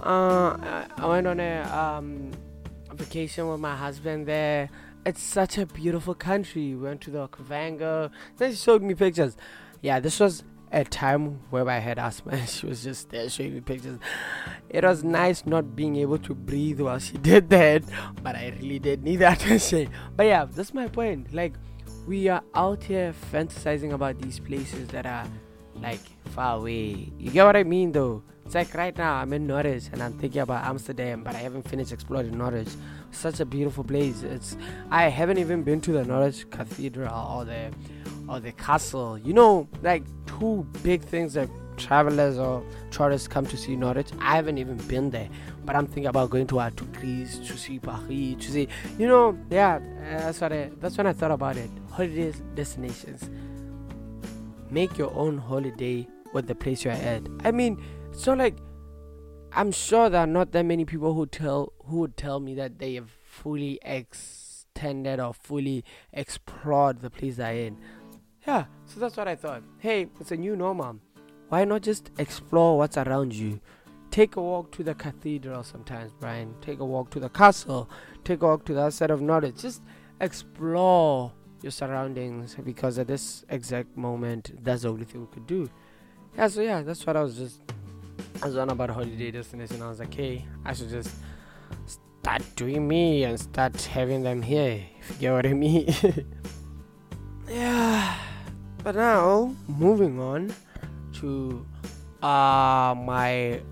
uh, 0.01 0.57
I, 0.61 0.87
I 0.99 1.07
went 1.09 1.27
on 1.27 1.41
a 1.41 1.63
um, 1.63 2.31
vacation 2.93 3.49
with 3.49 3.61
my 3.61 3.75
husband 3.75 4.27
there. 4.27 4.71
It's 5.07 5.23
such 5.23 5.59
a 5.59 5.67
beautiful 5.67 6.15
country. 6.15 6.75
We 6.75 6.83
went 6.83 7.01
to 7.03 7.11
the 7.11 7.29
Okavango. 7.29 8.11
Then 8.39 8.51
she 8.53 8.57
showed 8.57 8.83
me 8.83 8.95
pictures. 8.95 9.37
Yeah, 9.83 10.01
this 10.01 10.21
was 10.21 10.45
a 10.75 10.85
time 10.85 11.39
where 11.51 11.69
I 11.69 11.79
had 11.79 11.99
asthma. 11.99 12.47
She 12.47 12.67
was 12.67 12.83
just 12.83 13.09
there 13.11 13.29
showing 13.29 13.55
me 13.55 13.61
pictures. 13.61 13.99
It 14.69 14.83
was 14.83 15.05
nice 15.05 15.47
not 15.47 15.77
being 15.77 15.97
able 15.97 16.19
to 16.19 16.35
breathe 16.35 16.81
while 16.81 16.99
she 16.99 17.17
did 17.17 17.49
that, 17.51 17.85
but 18.23 18.35
I 18.35 18.53
really 18.61 18.81
did 18.81 19.05
need 19.05 19.17
that 19.17 19.41
attention. 19.41 19.91
But 20.17 20.27
yeah, 20.27 20.47
that's 20.47 20.75
my 20.75 20.89
point. 20.89 21.33
Like 21.33 21.55
we 22.07 22.29
are 22.29 22.43
out 22.55 22.83
here 22.83 23.15
fantasizing 23.33 23.93
about 23.93 24.21
these 24.21 24.41
places 24.41 24.89
that 24.89 25.07
are 25.07 25.27
like 25.77 26.01
far 26.31 26.59
away. 26.59 27.13
You 27.19 27.31
get 27.31 27.45
what 27.45 27.57
I 27.57 27.63
mean, 27.63 27.93
though? 27.93 28.23
It's 28.45 28.55
like 28.55 28.75
right 28.75 28.97
now 28.97 29.15
I'm 29.15 29.33
in 29.33 29.47
Norwich 29.47 29.85
and 29.93 30.03
I'm 30.03 30.13
thinking 30.19 30.43
about 30.43 30.65
Amsterdam, 30.67 31.23
but 31.23 31.35
I 31.35 31.39
haven't 31.39 31.69
finished 31.69 31.93
exploring 31.93 32.37
Norwich. 32.37 32.69
Such 33.15 33.41
a 33.41 33.45
beautiful 33.47 33.85
place. 33.85 34.23
It's 34.23 34.57
I 34.91 35.09
haven't 35.09 35.39
even 35.39 35.63
been 35.63 35.81
to 35.83 35.93
the 35.93 36.05
Norwich 36.05 36.49
Cathedral 36.51 37.15
or 37.15 37.45
the 37.45 37.71
or 38.29 38.41
the 38.41 38.53
castle. 38.53 39.19
You 39.19 39.33
know, 39.33 39.69
like 39.83 40.05
two 40.27 40.67
big 40.83 41.03
things 41.03 41.35
that 41.35 41.49
travelers 41.77 42.39
or 42.39 42.65
tourists 42.91 43.29
come 43.29 43.47
to 43.47 43.57
see 43.57 43.77
Norwich. 43.77 44.11
I 44.21 44.37
haven't 44.37 44.59
even 44.59 44.77
been 44.89 45.11
there, 45.11 45.29
but 45.65 45.77
I'm 45.77 45.87
thinking 45.87 46.07
about 46.07 46.31
going 46.31 46.47
to 46.49 46.59
uh, 46.61 46.71
to 46.71 46.85
Greece 46.87 47.39
to 47.39 47.57
see 47.57 47.79
Paris 47.79 48.45
to 48.45 48.51
see. 48.51 48.69
You 48.99 49.09
know, 49.09 49.39
yeah, 49.51 49.79
that's 50.01 50.41
what 50.41 50.53
I, 50.53 50.71
that's 50.81 50.97
when 50.97 51.07
I 51.07 51.13
thought 51.13 51.31
about 51.31 51.57
it. 51.57 51.71
Holidays 51.91 52.43
destinations. 52.55 53.31
Make 54.71 54.99
your 54.99 55.15
own 55.15 55.39
holiday 55.39 56.07
with 56.33 56.47
the 56.49 56.55
place 56.55 56.85
you're 56.85 56.95
at. 56.95 57.23
I 57.45 57.53
mean, 57.53 57.83
it's 58.13 58.27
not 58.27 58.39
like 58.39 58.57
I'm 59.57 59.71
sure 59.71 60.11
there 60.11 60.21
are 60.21 60.27
not 60.27 60.51
that 60.51 60.65
many 60.65 60.85
people 60.85 61.15
who 61.15 61.27
tell 61.27 61.73
who 61.87 61.99
would 61.99 62.17
tell 62.17 62.41
me 62.41 62.55
that 62.57 62.81
they 62.81 62.95
have 62.95 63.11
fully 63.25 63.79
extended 63.83 65.21
or 65.21 65.33
fully 65.33 65.85
explored 66.13 67.01
the 67.01 67.11
place 67.11 67.37
they're 67.37 67.55
in. 67.55 67.79
Yeah, 68.47 68.65
so 68.85 68.99
that's 68.99 69.17
what 69.17 69.29
I 69.29 69.37
thought. 69.37 69.63
Hey, 69.79 70.09
it's 70.19 70.33
a 70.33 70.37
new 70.37 70.57
normal. 70.57 70.99
Why 71.51 71.65
not 71.65 71.83
just 71.83 72.11
explore 72.19 72.77
what's 72.79 72.97
around 72.97 73.33
you? 73.33 73.61
Take 74.11 74.35
a 74.35 74.43
walk 74.43 74.73
to 74.73 74.83
the 74.83 74.95
cathedral 74.95 75.63
sometimes, 75.63 76.13
Brian. 76.19 76.55
Take 76.61 76.81
a 76.81 76.85
walk 76.85 77.11
to 77.11 77.21
the 77.21 77.29
castle. 77.29 77.89
Take 78.25 78.43
a 78.43 78.47
walk 78.47 78.65
to 78.67 78.75
the 78.75 78.91
side 78.91 79.11
of 79.13 79.21
knowledge. 79.21 79.63
Just 79.63 79.83
explore 80.21 81.33
your 81.63 81.71
surroundings 81.71 82.57
because 82.65 82.99
at 82.99 83.07
this 83.07 83.45
exact 83.49 83.97
moment, 83.97 84.53
that's 84.65 84.83
the 84.83 84.89
only 84.89 85.05
thing 85.05 85.21
we 85.21 85.27
could 85.29 85.47
do. 85.47 85.71
Yeah, 86.37 86.49
so 86.49 86.61
yeah, 86.61 86.83
that's 86.83 87.07
what 87.07 87.17
I 87.17 87.23
was 87.23 87.37
just. 87.37 87.61
I 88.45 88.47
was 88.47 88.59
on 88.59 88.69
about 88.69 88.91
holiday 88.91 89.31
destination. 89.31 89.81
I 89.81 89.89
was 89.89 90.01
like, 90.01 90.13
hey, 90.13 90.45
I 90.67 90.75
should 90.75 90.91
just 90.91 91.17
start 91.87 92.43
doing 92.57 92.87
me 92.87 93.25
and 93.25 93.41
start 93.41 93.81
having 93.81 94.23
them 94.23 94.43
here. 94.43 94.85
If 95.01 95.13
you 95.13 95.17
get 95.17 95.33
what 95.33 95.47
I 95.47 95.55
mean. 95.55 95.89
yeah. 97.49 98.19
But 98.83 98.97
now, 98.97 99.57
moving 99.67 100.21
on 100.21 100.55
to 101.15 101.65
uh 102.23 102.95
my 102.99 103.63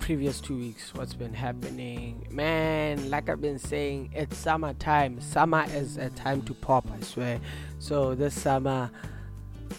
previous 0.00 0.40
two 0.40 0.56
weeks 0.56 0.94
what's 0.94 1.14
been 1.14 1.34
happening 1.34 2.26
man 2.30 3.10
like 3.10 3.28
i've 3.28 3.40
been 3.40 3.58
saying 3.58 4.08
it's 4.14 4.36
summertime 4.36 5.20
summer 5.20 5.66
is 5.70 5.96
a 5.96 6.08
time 6.10 6.40
to 6.42 6.54
pop 6.54 6.88
i 6.96 7.00
swear 7.00 7.40
so 7.80 8.14
this 8.14 8.40
summer 8.40 8.88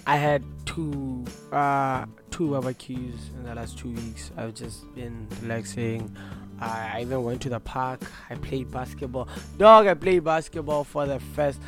i 0.07 0.15
had 0.15 0.43
two 0.65 1.25
uh 1.51 2.05
two 2.31 2.51
barbecues 2.51 3.31
in 3.35 3.43
the 3.43 3.53
last 3.55 3.77
two 3.77 3.89
weeks. 3.89 4.31
I've 4.37 4.53
just 4.53 4.93
been 4.95 5.27
relaxing. 5.41 6.15
I 6.61 7.01
even 7.01 7.23
went 7.23 7.41
to 7.41 7.49
the 7.49 7.59
park. 7.59 8.01
I 8.29 8.35
played 8.35 8.71
basketball. 8.71 9.27
Dog 9.57 9.87
i 9.87 9.93
played 9.93 10.23
basketball 10.23 10.83
for 10.83 11.05
the 11.05 11.19
first 11.19 11.59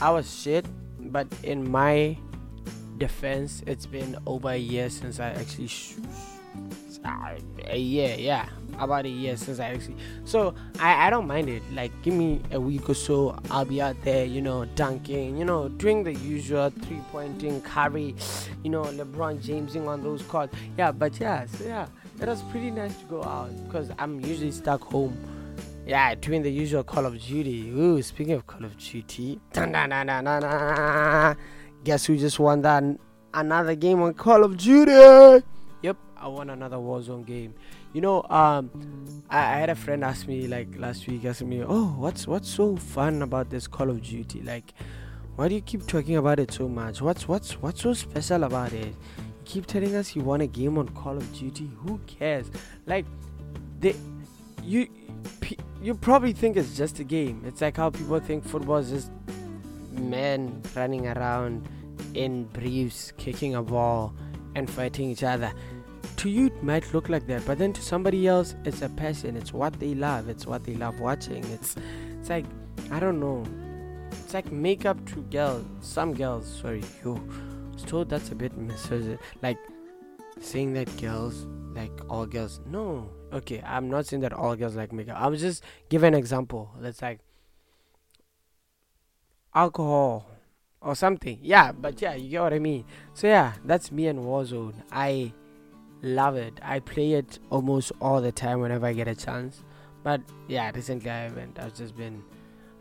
i 0.00 0.10
was 0.10 0.32
shit 0.42 0.64
but 1.00 1.26
in 1.42 1.68
my 1.68 2.16
defense, 3.00 3.62
it's 3.66 3.86
been 3.86 4.16
over 4.26 4.50
a 4.50 4.56
year 4.56 4.88
since 4.88 5.18
I 5.18 5.30
actually. 5.30 5.66
Sh- 5.66 5.94
uh, 7.04 7.34
a 7.66 7.78
year, 7.78 8.16
yeah, 8.18 8.48
about 8.78 9.04
a 9.06 9.08
year 9.08 9.36
since 9.36 9.60
I 9.60 9.66
actually. 9.66 9.96
So 10.24 10.54
I, 10.78 11.06
I 11.06 11.10
don't 11.10 11.26
mind 11.26 11.48
it. 11.48 11.62
Like, 11.72 11.92
give 12.02 12.14
me 12.14 12.40
a 12.50 12.60
week 12.60 12.88
or 12.88 12.94
so, 12.94 13.38
I'll 13.50 13.64
be 13.64 13.80
out 13.80 13.96
there, 14.02 14.24
you 14.24 14.40
know, 14.40 14.64
dunking, 14.74 15.36
you 15.36 15.44
know, 15.44 15.68
doing 15.68 16.02
the 16.04 16.14
usual 16.14 16.70
three 16.70 17.00
pointing, 17.10 17.60
carry, 17.62 18.14
you 18.62 18.70
know, 18.70 18.82
LeBron 18.82 19.40
Jamesing 19.40 19.86
on 19.86 20.02
those 20.02 20.22
courts. 20.22 20.54
Yeah, 20.76 20.92
but 20.92 21.18
yeah, 21.20 21.46
so 21.46 21.64
yeah, 21.64 21.86
it 22.20 22.28
was 22.28 22.42
pretty 22.50 22.70
nice 22.70 22.94
to 22.96 23.04
go 23.06 23.24
out 23.24 23.50
because 23.66 23.90
I'm 23.98 24.20
usually 24.20 24.52
stuck 24.52 24.82
home. 24.82 25.16
Yeah, 25.86 26.14
doing 26.14 26.42
the 26.42 26.52
usual 26.52 26.84
Call 26.84 27.06
of 27.06 27.20
Duty. 27.20 27.70
Ooh, 27.70 28.00
speaking 28.02 28.34
of 28.34 28.46
Call 28.46 28.64
of 28.64 28.76
Duty. 28.78 29.40
Guess 31.82 32.04
who 32.04 32.18
just 32.18 32.38
won 32.38 32.60
that 32.62 32.84
another 33.32 33.74
game 33.74 34.02
on 34.02 34.14
Call 34.14 34.44
of 34.44 34.56
Duty? 34.56 35.42
I 36.20 36.28
won 36.28 36.50
another 36.50 36.76
Warzone 36.76 37.24
game. 37.24 37.54
You 37.94 38.02
know, 38.02 38.22
um, 38.24 38.70
I, 39.30 39.38
I, 39.38 39.58
had 39.58 39.70
a 39.70 39.74
friend 39.74 40.04
ask 40.04 40.28
me 40.28 40.46
like 40.46 40.68
last 40.76 41.06
week, 41.06 41.24
asking 41.24 41.48
me, 41.48 41.64
"Oh, 41.66 41.94
what's 41.96 42.26
what's 42.26 42.48
so 42.50 42.76
fun 42.76 43.22
about 43.22 43.48
this 43.48 43.66
Call 43.66 43.88
of 43.88 44.02
Duty? 44.02 44.42
Like, 44.42 44.74
why 45.36 45.48
do 45.48 45.54
you 45.54 45.62
keep 45.62 45.86
talking 45.86 46.16
about 46.16 46.38
it 46.38 46.52
so 46.52 46.68
much? 46.68 47.00
What's 47.00 47.26
what's 47.26 47.52
what's 47.62 47.80
so 47.80 47.94
special 47.94 48.44
about 48.44 48.74
it? 48.74 48.88
You 48.88 48.94
keep 49.46 49.66
telling 49.66 49.94
us 49.94 50.14
you 50.14 50.22
won 50.22 50.42
a 50.42 50.46
game 50.46 50.76
on 50.76 50.90
Call 50.90 51.16
of 51.16 51.32
Duty. 51.38 51.70
Who 51.78 51.98
cares? 52.06 52.50
Like, 52.86 53.06
they, 53.80 53.96
you." 54.62 54.88
You 55.82 55.94
probably 55.94 56.34
think 56.34 56.58
it's 56.58 56.76
just 56.76 56.98
a 56.98 57.04
game. 57.04 57.42
It's 57.46 57.62
like 57.62 57.78
how 57.78 57.88
people 57.88 58.20
think 58.20 58.44
football 58.44 58.76
is 58.76 58.90
just 58.90 59.10
men 59.92 60.60
running 60.76 61.06
around 61.06 61.66
in 62.12 62.44
briefs, 62.44 63.12
kicking 63.16 63.54
a 63.54 63.62
ball, 63.62 64.14
and 64.54 64.68
fighting 64.68 65.10
each 65.10 65.22
other. 65.22 65.52
To 66.20 66.28
you, 66.28 66.48
it 66.48 66.62
might 66.62 66.92
look 66.92 67.08
like 67.08 67.26
that, 67.28 67.46
but 67.46 67.56
then 67.56 67.72
to 67.72 67.80
somebody 67.80 68.28
else, 68.28 68.54
it's 68.66 68.82
a 68.82 68.90
passion. 68.90 69.38
It's 69.38 69.54
what 69.54 69.80
they 69.80 69.94
love. 69.94 70.28
It's 70.28 70.46
what 70.46 70.64
they 70.64 70.74
love 70.74 71.00
watching. 71.00 71.42
It's, 71.44 71.76
it's 72.18 72.28
like 72.28 72.44
I 72.90 73.00
don't 73.00 73.18
know. 73.18 73.42
It's 74.12 74.34
like 74.34 74.52
makeup 74.52 75.02
to 75.12 75.22
girls. 75.22 75.64
Some 75.80 76.12
girls, 76.12 76.46
sorry, 76.60 76.84
you. 77.02 77.26
So 77.86 78.04
that's 78.04 78.30
a 78.32 78.34
bit 78.34 78.54
misogynist. 78.54 79.22
Like 79.40 79.56
saying 80.40 80.74
that 80.74 80.94
girls 81.00 81.46
like 81.74 81.92
all 82.10 82.26
girls. 82.26 82.60
No, 82.66 83.10
okay. 83.32 83.62
I'm 83.64 83.88
not 83.88 84.04
saying 84.04 84.20
that 84.20 84.34
all 84.34 84.54
girls 84.56 84.76
like 84.76 84.92
makeup. 84.92 85.16
I'm 85.18 85.34
just 85.36 85.64
giving 85.88 86.08
an 86.08 86.18
example. 86.18 86.70
That's 86.80 87.00
like 87.00 87.20
alcohol 89.54 90.28
or 90.82 90.94
something. 90.94 91.38
Yeah, 91.40 91.72
but 91.72 92.02
yeah, 92.02 92.14
you 92.14 92.28
get 92.28 92.42
what 92.42 92.52
I 92.52 92.58
mean. 92.58 92.84
So 93.14 93.26
yeah, 93.26 93.54
that's 93.64 93.90
me 93.90 94.06
and 94.08 94.18
Warzone. 94.18 94.74
I 94.92 95.32
love 96.02 96.36
it. 96.36 96.58
I 96.62 96.80
play 96.80 97.12
it 97.12 97.38
almost 97.50 97.92
all 98.00 98.20
the 98.20 98.32
time 98.32 98.60
whenever 98.60 98.86
I 98.86 98.92
get 98.92 99.08
a 99.08 99.14
chance. 99.14 99.62
But 100.02 100.22
yeah, 100.48 100.70
recently 100.74 101.10
I 101.10 101.22
haven't. 101.24 101.58
I've 101.58 101.74
just 101.74 101.96
been 101.96 102.22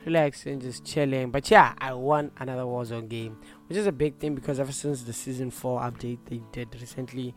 relaxing, 0.05 0.59
just 0.59 0.85
chilling. 0.85 1.31
But 1.31 1.49
yeah, 1.51 1.73
I 1.77 1.93
won 1.93 2.31
another 2.37 2.63
Warzone 2.63 3.09
game, 3.09 3.37
which 3.67 3.77
is 3.77 3.87
a 3.87 3.91
big 3.91 4.17
thing 4.17 4.35
because 4.35 4.59
ever 4.59 4.71
since 4.71 5.03
the 5.03 5.13
season 5.13 5.51
four 5.51 5.81
update 5.81 6.19
they 6.25 6.41
did 6.51 6.69
recently, 6.79 7.35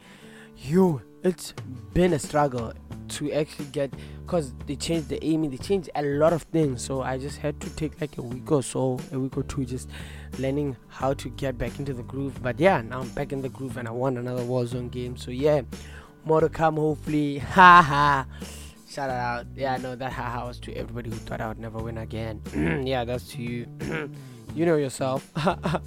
you 0.56 1.02
it's 1.22 1.52
been 1.94 2.12
a 2.12 2.18
struggle 2.18 2.72
to 3.08 3.32
actually 3.32 3.66
get 3.66 3.92
because 4.24 4.54
they 4.66 4.74
changed 4.74 5.08
the 5.08 5.22
aiming 5.24 5.50
they 5.50 5.56
changed 5.56 5.90
a 5.94 6.02
lot 6.02 6.32
of 6.32 6.42
things. 6.44 6.82
So 6.82 7.02
i 7.02 7.18
just 7.18 7.38
had 7.38 7.60
to 7.60 7.70
take 7.70 8.00
like 8.00 8.16
a 8.18 8.22
week 8.22 8.50
or 8.50 8.62
so 8.62 8.98
a 9.12 9.18
week 9.18 9.36
or 9.36 9.42
two 9.42 9.64
just 9.64 9.88
learning 10.38 10.76
how 10.88 11.12
to 11.14 11.28
get 11.30 11.58
back 11.58 11.78
into 11.78 11.92
the 11.92 12.02
groove. 12.02 12.42
But 12.42 12.58
yeah 12.58 12.80
now 12.80 13.00
i'm 13.00 13.08
back 13.10 13.32
in 13.32 13.42
the 13.42 13.48
groove 13.48 13.76
and 13.76 13.86
i 13.86 13.90
won 13.90 14.16
another 14.16 14.42
warzone 14.42 14.90
game. 14.90 15.16
So 15.16 15.30
yeah 15.30 15.62
more 16.24 16.40
to 16.40 16.48
come 16.48 16.76
hopefully. 16.76 17.38
Ha 17.52 18.26
shout 18.88 19.10
out. 19.10 19.46
Yeah 19.54 19.76
no 19.76 19.94
that 19.96 20.12
ha 20.12 20.46
was 20.46 20.58
to 20.60 20.74
everybody 20.74 21.10
who 21.10 21.16
thought 21.16 21.40
i 21.40 21.48
would 21.48 21.58
never 21.58 21.78
win 21.78 21.98
again. 21.98 22.40
Yeah 22.86 23.04
that's 23.04 23.28
to 23.32 23.42
you. 23.42 23.66
You 24.54 24.66
know 24.66 24.76
yourself. 24.76 25.30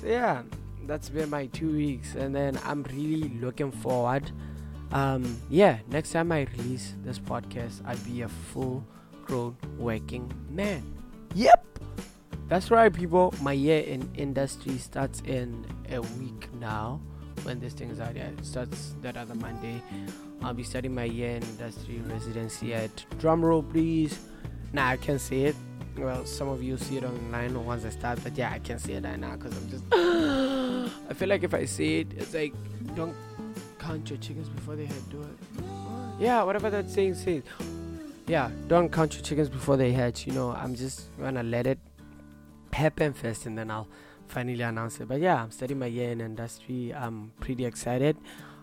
So 0.00 0.06
yeah 0.08 0.42
that's 0.86 1.08
been 1.08 1.28
my 1.30 1.46
two 1.46 1.72
weeks 1.72 2.14
and 2.14 2.34
then 2.34 2.58
i'm 2.64 2.82
really 2.84 3.28
looking 3.40 3.70
forward. 3.70 4.30
Um 4.92 5.40
yeah 5.50 5.78
next 5.88 6.12
time 6.12 6.30
i 6.30 6.46
release 6.56 6.94
this 7.04 7.18
podcast 7.18 7.82
i'll 7.86 7.96
be 7.98 8.22
a 8.22 8.28
full 8.28 8.84
grown 9.24 9.56
working 9.78 10.32
man. 10.48 10.82
Yep. 11.34 11.66
That's 12.48 12.70
right 12.70 12.92
people. 12.92 13.34
My 13.42 13.52
year 13.52 13.80
in 13.80 14.08
industry 14.14 14.78
starts 14.78 15.20
in 15.26 15.66
a 15.90 16.00
week 16.00 16.48
now 16.60 17.00
when 17.42 17.58
this 17.58 17.72
thing 17.72 17.90
is 17.90 18.00
out 18.00 18.14
yeah 18.14 18.28
it 18.28 18.46
starts 18.46 18.94
that 19.02 19.16
other 19.16 19.34
monday. 19.34 19.82
I'll 20.42 20.54
be 20.54 20.62
starting 20.62 20.94
my 20.94 21.04
year 21.04 21.36
in 21.36 21.42
industry 21.42 22.00
residency 22.06 22.72
at 22.74 22.94
drumroll 23.18 23.68
please. 23.68 24.18
Now 24.72 24.84
nah, 24.84 24.90
i 24.92 24.96
can 24.96 25.18
say 25.18 25.42
it 25.42 25.56
well 25.98 26.24
some 26.24 26.48
of 26.48 26.62
you 26.62 26.76
see 26.76 26.96
it 26.98 27.04
online 27.04 27.64
once 27.64 27.84
i 27.84 27.90
start 27.90 28.18
but 28.22 28.36
yeah 28.36 28.52
i 28.52 28.58
can't 28.58 28.80
say 28.80 28.94
it 28.94 29.04
right 29.04 29.18
now 29.18 29.34
because 29.36 29.56
i'm 29.56 29.70
just 29.70 29.84
i 31.10 31.14
feel 31.14 31.28
like 31.28 31.42
if 31.42 31.54
i 31.54 31.64
see 31.64 32.00
it 32.00 32.08
it's 32.16 32.34
like 32.34 32.52
don't 32.94 33.14
count 33.78 34.08
your 34.10 34.18
chickens 34.18 34.48
before 34.48 34.74
they 34.74 34.84
hatch 34.84 35.08
do 35.10 35.22
it. 35.22 35.64
Yeah 36.18 36.42
whatever 36.42 36.70
that 36.70 36.90
saying 36.90 37.14
says 37.14 37.42
yeah 38.26 38.50
don't 38.68 38.90
count 38.90 39.14
your 39.14 39.22
chickens 39.22 39.48
before 39.48 39.76
they 39.76 39.92
hatch 39.92 40.26
you 40.26 40.32
know 40.32 40.50
i'm 40.50 40.74
just 40.74 41.08
gonna 41.18 41.42
let 41.42 41.66
it 41.66 41.78
happen 42.72 43.12
first 43.12 43.46
and 43.46 43.56
then 43.56 43.70
i'll 43.70 43.88
finally 44.28 44.60
announce 44.62 44.98
it. 45.00 45.06
But 45.08 45.20
yeah 45.20 45.42
i'm 45.42 45.50
studying 45.50 45.78
my 45.78 45.86
year 45.86 46.10
in 46.10 46.20
industry. 46.20 46.92
I'm 46.92 47.30
pretty 47.40 47.64
excited 47.64 48.16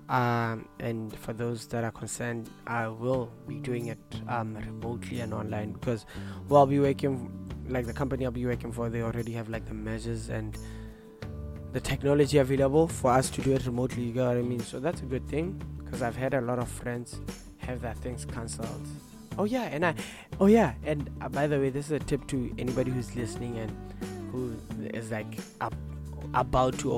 um, 0.10 0.68
and 0.80 1.16
for 1.18 1.34
those 1.34 1.68
that 1.68 1.84
are 1.84 1.92
concerned, 1.92 2.50
I 2.68 2.88
will 2.88 3.32
be 3.48 3.56
doing 3.60 3.88
it 3.88 4.00
um, 4.28 4.56
remotely 4.56 5.22
and 5.22 5.34
online 5.34 5.74
because, 5.74 6.06
well, 6.48 6.62
I'll 6.62 6.68
be 6.68 6.80
working 6.80 7.32
like 7.68 7.86
the 7.86 7.94
company 7.94 8.26
I'll 8.26 8.32
be 8.32 8.46
working 8.46 8.72
for. 8.72 8.90
They 8.90 9.02
already 9.02 9.32
have 9.34 9.50
like 9.50 9.66
the 9.66 9.74
measures 9.74 10.30
and 10.30 10.58
the 11.72 11.80
technology 11.80 12.38
available 12.38 12.88
for 12.88 13.12
us 13.12 13.30
to 13.32 13.42
do 13.42 13.54
it 13.54 13.66
remotely. 13.66 14.04
You 14.04 14.14
get 14.14 14.28
what 14.28 14.38
I 14.38 14.42
mean? 14.42 14.60
So 14.60 14.80
that's 14.80 15.02
a 15.02 15.06
good 15.06 15.28
thing 15.28 15.62
because 15.84 16.02
I've 16.02 16.16
had 16.16 16.34
a 16.34 16.42
lot 16.42 16.60
of 16.60 16.68
friends 16.68 17.20
have 17.58 17.82
their 17.82 17.96
things 17.96 18.26
cancelled. 18.26 18.88
Oh 19.38 19.46
yeah, 19.46 19.64
and 19.64 19.86
I, 19.86 19.96
oh 20.40 20.46
yeah, 20.46 20.74
and 20.84 21.10
uh, 21.22 21.30
by 21.30 21.48
the 21.48 21.58
way, 21.58 21.70
this 21.70 21.88
is 21.88 21.94
a 21.94 22.00
tip 22.00 22.28
to 22.28 22.54
anybody 22.60 22.92
who's 22.92 23.16
listening 23.16 23.58
and 23.58 23.76
who 24.32 24.56
is 24.94 25.12
like 25.12 25.40
up, 25.60 25.74
about 26.36 26.78
to 26.80 26.92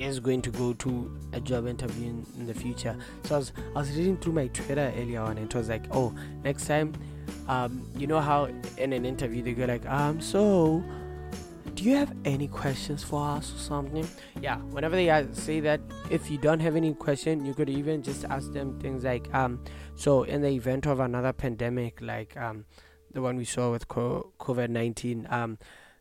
is 0.00 0.20
going 0.20 0.42
to 0.42 0.50
go 0.50 0.72
to 0.74 1.18
a 1.32 1.40
job 1.40 1.66
interview 1.66 2.08
in, 2.08 2.26
in, 2.38 2.46
the 2.46 2.54
future. 2.54 2.96
So 3.24 3.34
I 3.34 3.38
was, 3.38 3.52
I 3.76 3.78
was 3.78 3.96
reading 3.96 4.16
through 4.16 4.32
my 4.32 4.46
Twitter 4.48 4.92
earlier 4.96 5.20
on, 5.20 5.38
and 5.38 5.52
it 5.52 5.54
was 5.54 5.68
like, 5.68 5.84
oh, 5.90 6.14
next 6.42 6.66
time, 6.66 6.94
um, 7.48 7.86
you 7.96 8.06
know 8.06 8.20
how 8.20 8.48
in 8.78 8.92
an 8.92 9.04
interview 9.04 9.42
they 9.42 9.52
go 9.52 9.64
like, 9.66 9.86
um, 9.86 10.20
so 10.20 10.82
do 11.74 11.84
you 11.84 11.96
have 11.96 12.14
any 12.24 12.48
questions 12.48 13.02
for 13.02 13.26
us 13.26 13.54
or 13.54 13.58
something? 13.58 14.06
Yeah, 14.40 14.58
whenever 14.58 14.96
they 14.96 15.26
say 15.32 15.60
that, 15.60 15.80
if 16.10 16.30
you 16.30 16.38
don't 16.38 16.60
have 16.60 16.76
any 16.76 16.92
question, 16.94 17.44
you 17.44 17.54
could 17.54 17.70
even 17.70 18.02
just 18.02 18.24
ask 18.24 18.52
them 18.52 18.78
things 18.80 19.04
like, 19.04 19.32
um, 19.34 19.62
so 19.94 20.24
in 20.24 20.42
the 20.42 20.48
event 20.48 20.86
of 20.86 21.00
another 21.00 21.32
pandemic, 21.32 22.00
like 22.00 22.36
um, 22.36 22.64
the 23.12 23.22
one 23.22 23.36
we 23.36 23.44
saw 23.44 23.70
with 23.70 23.88
COVID 23.88 24.68
19, 24.68 25.26
um, 25.30 25.58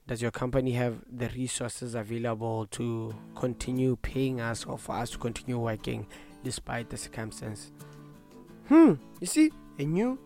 does 0.09 0.23
your 0.23 0.31
company 0.31 0.71
have 0.71 0.95
the 1.15 1.29
resources 1.29 1.93
available 1.93 2.65
to 2.71 3.13
continue 3.35 3.95
paying 4.01 4.41
us 4.41 4.65
or 4.65 4.75
for 4.75 4.95
us 4.95 5.11
to 5.11 5.19
continue 5.19 5.59
working 5.59 6.07
despite 6.43 6.89
the 6.89 6.97
circumstance? 6.97 7.71
Hmm, 8.69 8.93
you 9.19 9.27
see, 9.27 9.51
a 9.77 9.83
new 9.83 10.17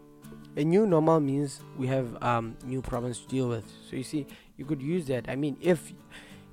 a 0.55 0.63
new 0.63 0.87
normal 0.87 1.19
means 1.19 1.59
we 1.77 1.87
have 1.87 2.23
um, 2.23 2.55
new 2.63 2.81
problems 2.81 3.19
to 3.21 3.27
deal 3.27 3.49
with. 3.49 3.65
So 3.89 3.97
you 3.97 4.03
see, 4.03 4.25
you 4.55 4.63
could 4.63 4.81
use 4.81 5.05
that. 5.07 5.27
I 5.27 5.35
mean, 5.35 5.57
if 5.59 5.93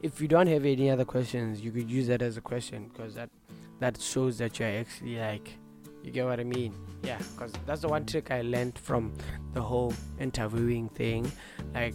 if 0.03 0.21
you 0.21 0.27
don't 0.27 0.49
have 0.49 0.65
any 0.65 0.91
other 0.91 1.05
questions, 1.05 1.61
you 1.61 1.71
could 1.71 1.89
use 1.89 2.09
that 2.09 2.23
as 2.23 2.37
a 2.37 2.41
question 2.41 2.91
because 2.93 3.15
that 3.15 3.31
that 3.79 4.01
shows 4.01 4.39
that 4.39 4.59
you're 4.59 4.69
actually 4.69 5.19
like, 5.21 5.57
you 6.03 6.11
get 6.11 6.27
what 6.27 6.41
I 6.41 6.45
mean? 6.45 6.75
Yeah, 7.05 7.19
because 7.33 7.53
that's 7.65 7.83
the 7.83 7.89
one 7.89 8.07
trick 8.07 8.33
I 8.33 8.43
learned 8.43 8.77
from 8.77 9.13
the 9.53 9.63
whole 9.63 9.95
interviewing 10.19 10.89
thing. 10.89 11.31
Like, 11.73 11.95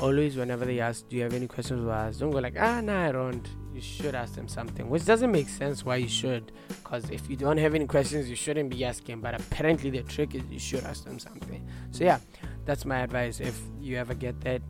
always 0.00 0.36
whenever 0.36 0.64
they 0.64 0.80
ask, 0.80 1.08
"Do 1.08 1.16
you 1.16 1.22
have 1.22 1.34
any 1.34 1.46
questions 1.46 1.84
for 1.84 1.90
us?" 1.90 2.18
Don't 2.18 2.30
go 2.30 2.38
like, 2.38 2.56
"Ah, 2.58 2.80
no, 2.80 2.96
I 2.96 3.12
don't." 3.12 3.46
You 3.74 3.80
should 3.80 4.14
ask 4.14 4.34
them 4.34 4.48
something, 4.48 4.88
which 4.88 5.04
doesn't 5.04 5.30
make 5.30 5.48
sense. 5.48 5.84
Why 5.84 5.96
you 5.96 6.08
should? 6.08 6.52
Because 6.68 7.10
if 7.10 7.28
you 7.28 7.36
don't 7.36 7.58
have 7.58 7.74
any 7.74 7.86
questions, 7.86 8.30
you 8.30 8.36
shouldn't 8.36 8.70
be 8.70 8.84
asking. 8.84 9.20
But 9.20 9.34
apparently, 9.40 9.90
the 9.90 10.02
trick 10.02 10.34
is 10.34 10.42
you 10.50 10.58
should 10.58 10.84
ask 10.84 11.04
them 11.04 11.18
something. 11.18 11.66
So 11.90 12.04
yeah, 12.04 12.18
that's 12.64 12.84
my 12.84 13.00
advice. 13.00 13.40
If 13.40 13.60
you 13.80 13.96
ever 13.96 14.14
get 14.14 14.40
that, 14.42 14.62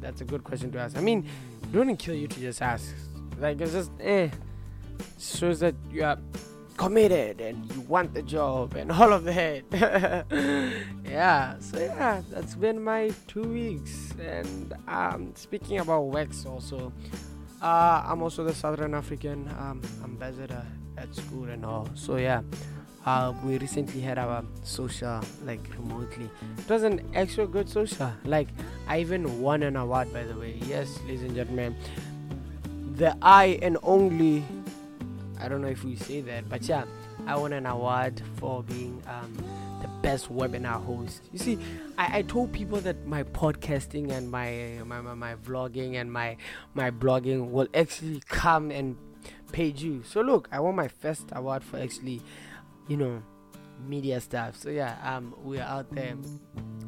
that's 0.00 0.20
a 0.20 0.24
good 0.24 0.42
question 0.44 0.72
to 0.72 0.78
ask. 0.78 0.96
I 0.96 1.00
mean, 1.00 1.28
it 1.62 1.76
wouldn't 1.76 1.98
kill 1.98 2.14
you 2.14 2.26
to 2.28 2.40
just 2.40 2.60
ask. 2.62 2.94
Like 3.38 3.60
it's 3.60 3.72
just 3.72 3.92
eh, 4.00 4.30
shows 5.18 5.60
that 5.60 5.74
you 5.90 6.04
are 6.04 6.18
committed 6.78 7.40
and 7.40 7.70
you 7.72 7.80
want 7.82 8.14
the 8.14 8.22
job 8.22 8.74
and 8.76 8.90
all 8.90 9.12
of 9.12 9.24
that. 9.24 9.64
yeah, 11.04 11.58
so 11.58 11.78
yeah, 11.78 12.22
that's 12.30 12.54
been 12.54 12.82
my 12.82 13.12
two 13.26 13.42
weeks. 13.42 14.14
And 14.18 14.72
um, 14.86 15.32
speaking 15.34 15.80
about 15.80 16.02
wax, 16.02 16.46
also, 16.46 16.92
uh, 17.60 18.04
I'm 18.06 18.22
also 18.22 18.44
the 18.44 18.54
Southern 18.54 18.94
African 18.94 19.48
um, 19.58 19.82
ambassador 20.04 20.64
at 20.96 21.14
school 21.14 21.50
and 21.50 21.66
all. 21.66 21.86
So 21.94 22.16
yeah. 22.16 22.40
Uh, 23.06 23.32
we 23.42 23.56
recently 23.56 24.02
had 24.02 24.18
our 24.18 24.44
social 24.64 25.22
like 25.46 25.60
remotely. 25.78 26.28
It 26.58 26.68
was 26.68 26.82
an 26.82 27.00
extra 27.14 27.46
good 27.46 27.66
social. 27.66 28.12
Like 28.26 28.48
I 28.86 29.00
even 29.00 29.40
won 29.40 29.62
an 29.62 29.76
award 29.76 30.12
by 30.12 30.24
the 30.24 30.34
way. 30.34 30.58
Yes, 30.66 30.98
ladies 31.06 31.22
and 31.22 31.34
gentlemen. 31.34 31.74
The 32.96 33.16
I 33.22 33.58
and 33.62 33.78
only 33.82 34.44
I 35.40 35.48
don't 35.48 35.62
know 35.62 35.68
if 35.68 35.84
we 35.84 35.96
say 35.96 36.20
that, 36.22 36.48
but 36.48 36.68
yeah, 36.68 36.84
I 37.26 37.36
won 37.36 37.52
an 37.52 37.66
award 37.66 38.20
for 38.36 38.62
being 38.62 39.02
um, 39.06 39.32
the 39.80 39.88
best 40.02 40.32
webinar 40.32 40.84
host. 40.84 41.22
You 41.32 41.38
see, 41.38 41.58
I, 41.96 42.18
I 42.18 42.22
told 42.22 42.52
people 42.52 42.80
that 42.80 43.06
my 43.06 43.22
podcasting 43.22 44.10
and 44.10 44.30
my, 44.30 44.80
my, 44.84 45.00
my, 45.00 45.14
my 45.14 45.34
vlogging 45.36 45.94
and 45.94 46.12
my 46.12 46.36
my 46.74 46.90
blogging 46.90 47.50
will 47.50 47.68
actually 47.74 48.22
come 48.28 48.70
and 48.70 48.96
pay 49.52 49.66
you. 49.66 50.02
So 50.04 50.20
look, 50.20 50.48
I 50.52 50.60
won 50.60 50.74
my 50.74 50.88
first 50.88 51.26
award 51.32 51.62
for 51.62 51.78
actually, 51.78 52.22
you 52.88 52.96
know, 52.96 53.22
media 53.86 54.20
stuff. 54.20 54.56
So 54.56 54.70
yeah, 54.70 54.96
um, 55.02 55.34
we're 55.38 55.62
out 55.62 55.94
there. 55.94 56.16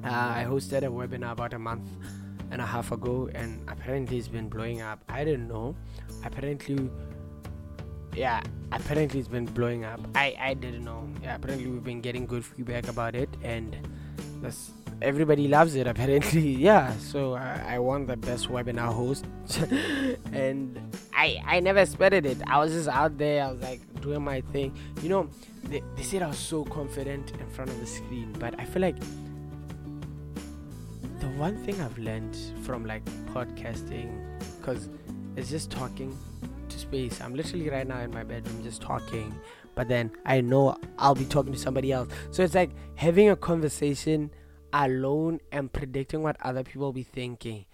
Uh, 0.04 0.08
I 0.08 0.46
hosted 0.48 0.82
a 0.82 0.90
webinar 0.90 1.32
about 1.32 1.54
a 1.54 1.58
month 1.58 1.88
and 2.50 2.60
a 2.60 2.66
half 2.66 2.90
ago, 2.90 3.28
and 3.34 3.62
apparently 3.68 4.18
it's 4.18 4.28
been 4.28 4.48
blowing 4.48 4.82
up. 4.82 5.04
I 5.08 5.24
didn't 5.24 5.48
know. 5.48 5.76
Apparently 6.24 6.90
yeah, 8.14 8.42
apparently 8.72 9.20
it's 9.20 9.28
been 9.28 9.46
blowing 9.46 9.84
up. 9.84 10.00
I 10.14 10.34
I 10.38 10.54
didn't 10.54 10.84
know. 10.84 11.08
Yeah, 11.22 11.36
apparently 11.36 11.68
we've 11.68 11.84
been 11.84 12.00
getting 12.00 12.26
good 12.26 12.44
feedback 12.44 12.88
about 12.88 13.14
it, 13.14 13.28
and 13.42 13.76
that's 14.42 14.72
everybody 15.02 15.48
loves 15.48 15.74
it. 15.74 15.86
Apparently, 15.94 16.50
yeah. 16.54 16.92
So 16.98 17.34
I, 17.34 17.76
I 17.76 17.78
won 17.78 18.06
the 18.06 18.16
best 18.16 18.48
webinar 18.48 18.92
host, 18.92 19.26
and 20.32 20.78
I 21.14 21.42
I 21.46 21.60
never 21.60 21.80
expected 21.80 22.26
it. 22.26 22.38
I 22.46 22.58
was 22.58 22.72
just 22.72 22.88
out 22.88 23.16
there. 23.18 23.44
I 23.44 23.52
was 23.52 23.60
like 23.60 23.80
doing 24.00 24.22
my 24.22 24.40
thing. 24.52 24.74
You 25.02 25.08
know, 25.08 25.30
they, 25.64 25.82
they 25.96 26.02
said 26.02 26.22
I 26.22 26.28
was 26.28 26.38
so 26.38 26.64
confident 26.64 27.32
in 27.32 27.50
front 27.50 27.70
of 27.70 27.78
the 27.80 27.86
screen, 27.86 28.32
but 28.38 28.58
I 28.58 28.64
feel 28.64 28.82
like 28.82 28.98
the 31.20 31.28
one 31.36 31.56
thing 31.64 31.80
I've 31.80 31.98
learned 31.98 32.36
from 32.62 32.84
like 32.86 33.04
podcasting, 33.34 34.10
because 34.58 34.88
it's 35.36 35.50
just 35.50 35.70
talking 35.70 36.16
to 36.70 36.78
space. 36.78 37.20
I'm 37.20 37.34
literally 37.34 37.68
right 37.68 37.86
now 37.86 38.00
in 38.00 38.10
my 38.10 38.24
bedroom 38.24 38.62
just 38.62 38.80
talking, 38.80 39.38
but 39.74 39.88
then 39.88 40.10
I 40.24 40.40
know 40.40 40.76
I'll 40.98 41.14
be 41.14 41.24
talking 41.24 41.52
to 41.52 41.58
somebody 41.58 41.92
else. 41.92 42.08
So 42.30 42.42
it's 42.42 42.54
like 42.54 42.70
having 42.94 43.28
a 43.28 43.36
conversation 43.36 44.30
alone 44.72 45.40
and 45.52 45.72
predicting 45.72 46.22
what 46.22 46.36
other 46.42 46.62
people 46.62 46.82
will 46.82 46.92
be 46.92 47.02
thinking. 47.02 47.66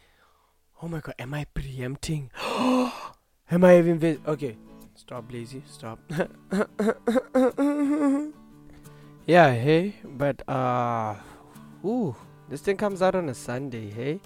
Oh 0.83 0.89
my 0.89 1.01
god, 1.01 1.15
am 1.19 1.35
I 1.35 1.47
preempting? 1.55 2.31
am 2.45 3.65
I 3.65 3.79
even 3.79 3.99
vis- 3.99 4.19
okay? 4.27 4.57
Stop, 4.95 5.29
Blazy. 5.29 5.63
Stop. 5.67 5.99
yeah, 9.27 9.53
hey, 9.53 9.95
but 10.05 10.49
uh, 10.49 11.15
ooh, 11.85 12.17
this 12.49 12.61
thing 12.63 12.77
comes 12.77 13.03
out 13.03 13.15
on 13.15 13.29
a 13.29 13.35
Sunday, 13.35 13.91
hey. 13.91 14.21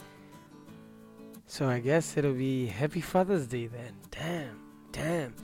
So 1.47 1.69
I 1.69 1.81
guess 1.81 2.17
it'll 2.17 2.35
be 2.35 2.67
Happy 2.67 3.01
Father's 3.01 3.49
Day 3.49 3.67
then. 3.67 3.95
Damn, 4.13 4.60
damn, 4.93 5.35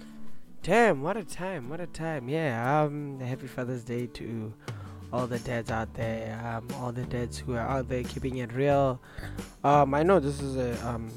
damn! 0.62 1.02
What 1.02 1.16
a 1.16 1.24
time! 1.24 1.68
What 1.68 1.80
a 1.80 1.86
time! 1.86 2.28
Yeah. 2.28 2.82
Um, 2.82 3.20
Happy 3.20 3.46
Father's 3.46 3.84
Day 3.84 4.06
to 4.06 4.52
all 5.12 5.26
the 5.26 5.38
dads 5.40 5.70
out 5.70 5.92
there. 5.94 6.40
Um, 6.44 6.68
all 6.80 6.92
the 6.92 7.04
dads 7.04 7.38
who 7.38 7.54
are 7.54 7.60
out 7.60 7.88
there 7.88 8.02
keeping 8.02 8.38
it 8.38 8.52
real. 8.52 9.00
Um, 9.64 9.94
I 9.94 10.02
know 10.02 10.20
this 10.20 10.40
is 10.40 10.56
a 10.56 10.86
um 10.86 11.10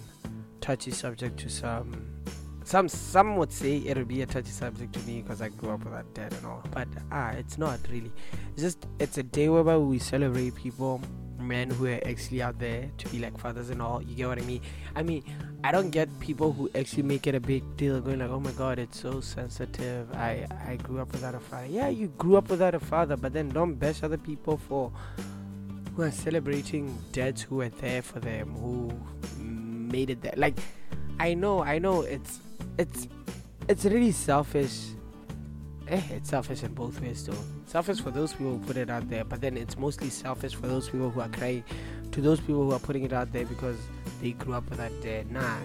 touchy 0.62 0.92
subject 0.92 1.40
to 1.40 1.50
some. 1.50 2.06
Some 2.64 2.88
some 2.88 3.36
would 3.38 3.52
say 3.52 3.78
it'll 3.78 4.06
be 4.06 4.22
a 4.22 4.26
touchy 4.26 4.52
subject 4.52 4.94
to 4.94 5.00
me 5.02 5.22
because 5.22 5.42
I 5.42 5.50
grew 5.50 5.72
up 5.72 5.84
with 5.84 5.94
that 5.94 6.14
dad 6.14 6.34
and 6.34 6.46
all, 6.46 6.64
but 6.72 6.88
ah, 7.12 7.32
it's 7.32 7.58
not 7.58 7.80
really. 7.92 8.12
It's 8.54 8.62
just 8.62 8.86
it's 9.00 9.18
a 9.18 9.24
day 9.24 9.50
whereby 9.50 9.78
we 9.78 9.98
celebrate 9.98 10.54
people 10.56 11.02
men 11.40 11.70
who 11.70 11.88
are 11.88 12.00
actually 12.06 12.42
out 12.42 12.60
there 12.60 12.90
to 12.98 13.10
be 13.10 13.20
like 13.20 13.38
fathers 13.38 13.70
and 13.70 13.82
all. 13.82 14.02
You 14.02 14.16
get 14.16 14.28
what 14.28 14.40
I 14.40 14.42
mean? 14.42 14.62
I 14.96 15.04
mean, 15.04 15.24
I 15.64 15.72
don't 15.72 15.90
get 15.90 16.08
people 16.20 16.54
who 16.54 16.70
actually 16.76 17.04
make 17.04 17.28
it 17.28 17.36
a 17.36 17.40
big 17.40 17.64
deal, 17.78 18.00
going 18.02 18.20
like, 18.20 18.30
"Oh 18.30 18.40
my 18.40 18.52
God, 18.52 18.80
it's 18.80 19.00
so 19.00 19.22
sensitive." 19.22 20.12
I 20.14 20.48
I 20.68 20.78
grew 20.78 21.00
up 21.00 21.12
without 21.12 21.36
a 21.36 21.40
father. 21.40 21.68
Yeah, 21.68 21.90
you 21.90 22.08
grew 22.18 22.38
up 22.38 22.50
without 22.50 22.76
a 22.76 22.80
father, 22.80 23.18
but 23.18 23.34
then 23.34 23.50
don't 23.50 23.76
bash 23.76 24.04
other 24.04 24.18
people 24.18 24.58
for 24.58 24.92
who 25.96 26.04
are 26.04 26.12
celebrating 26.12 26.98
dads 27.12 27.42
who 27.42 27.58
were 27.58 27.70
there 27.70 28.02
for 28.02 28.20
them, 28.20 28.56
who 28.56 28.92
made 29.38 30.10
it 30.10 30.22
there. 30.22 30.34
Like, 30.38 30.58
I 31.20 31.34
know, 31.34 31.62
I 31.62 31.80
know, 31.80 32.02
it's 32.02 32.40
it's 32.78 33.08
it's 33.68 33.86
really 33.86 34.12
selfish 34.12 34.90
eh, 35.90 36.02
it's 36.12 36.30
selfish 36.30 36.64
in 36.64 36.74
both 36.74 37.02
ways 37.02 37.26
though. 37.26 37.34
Selfish 37.66 38.02
for 38.02 38.12
those 38.12 38.34
people 38.34 38.58
who 38.58 38.60
put 38.60 38.78
it 38.78 38.90
out 38.90 39.10
there, 39.10 39.24
but 39.24 39.42
then 39.42 39.58
it's 39.58 39.78
mostly 39.78 40.10
selfish 40.10 40.56
for 40.56 40.68
those 40.68 40.90
people 40.90 41.10
who 41.10 41.22
are 41.22 41.30
crying 41.30 41.64
to 42.12 42.22
those 42.22 42.40
people 42.40 42.64
who 42.64 42.72
are 42.72 42.80
putting 42.80 43.04
it 43.04 43.14
out 43.14 43.32
there 43.32 43.46
because 43.46 43.78
they 44.22 44.32
grew 44.32 44.54
up 44.54 44.70
with 44.70 44.78
that 44.78 45.02
day. 45.02 45.26
Nah, 45.30 45.58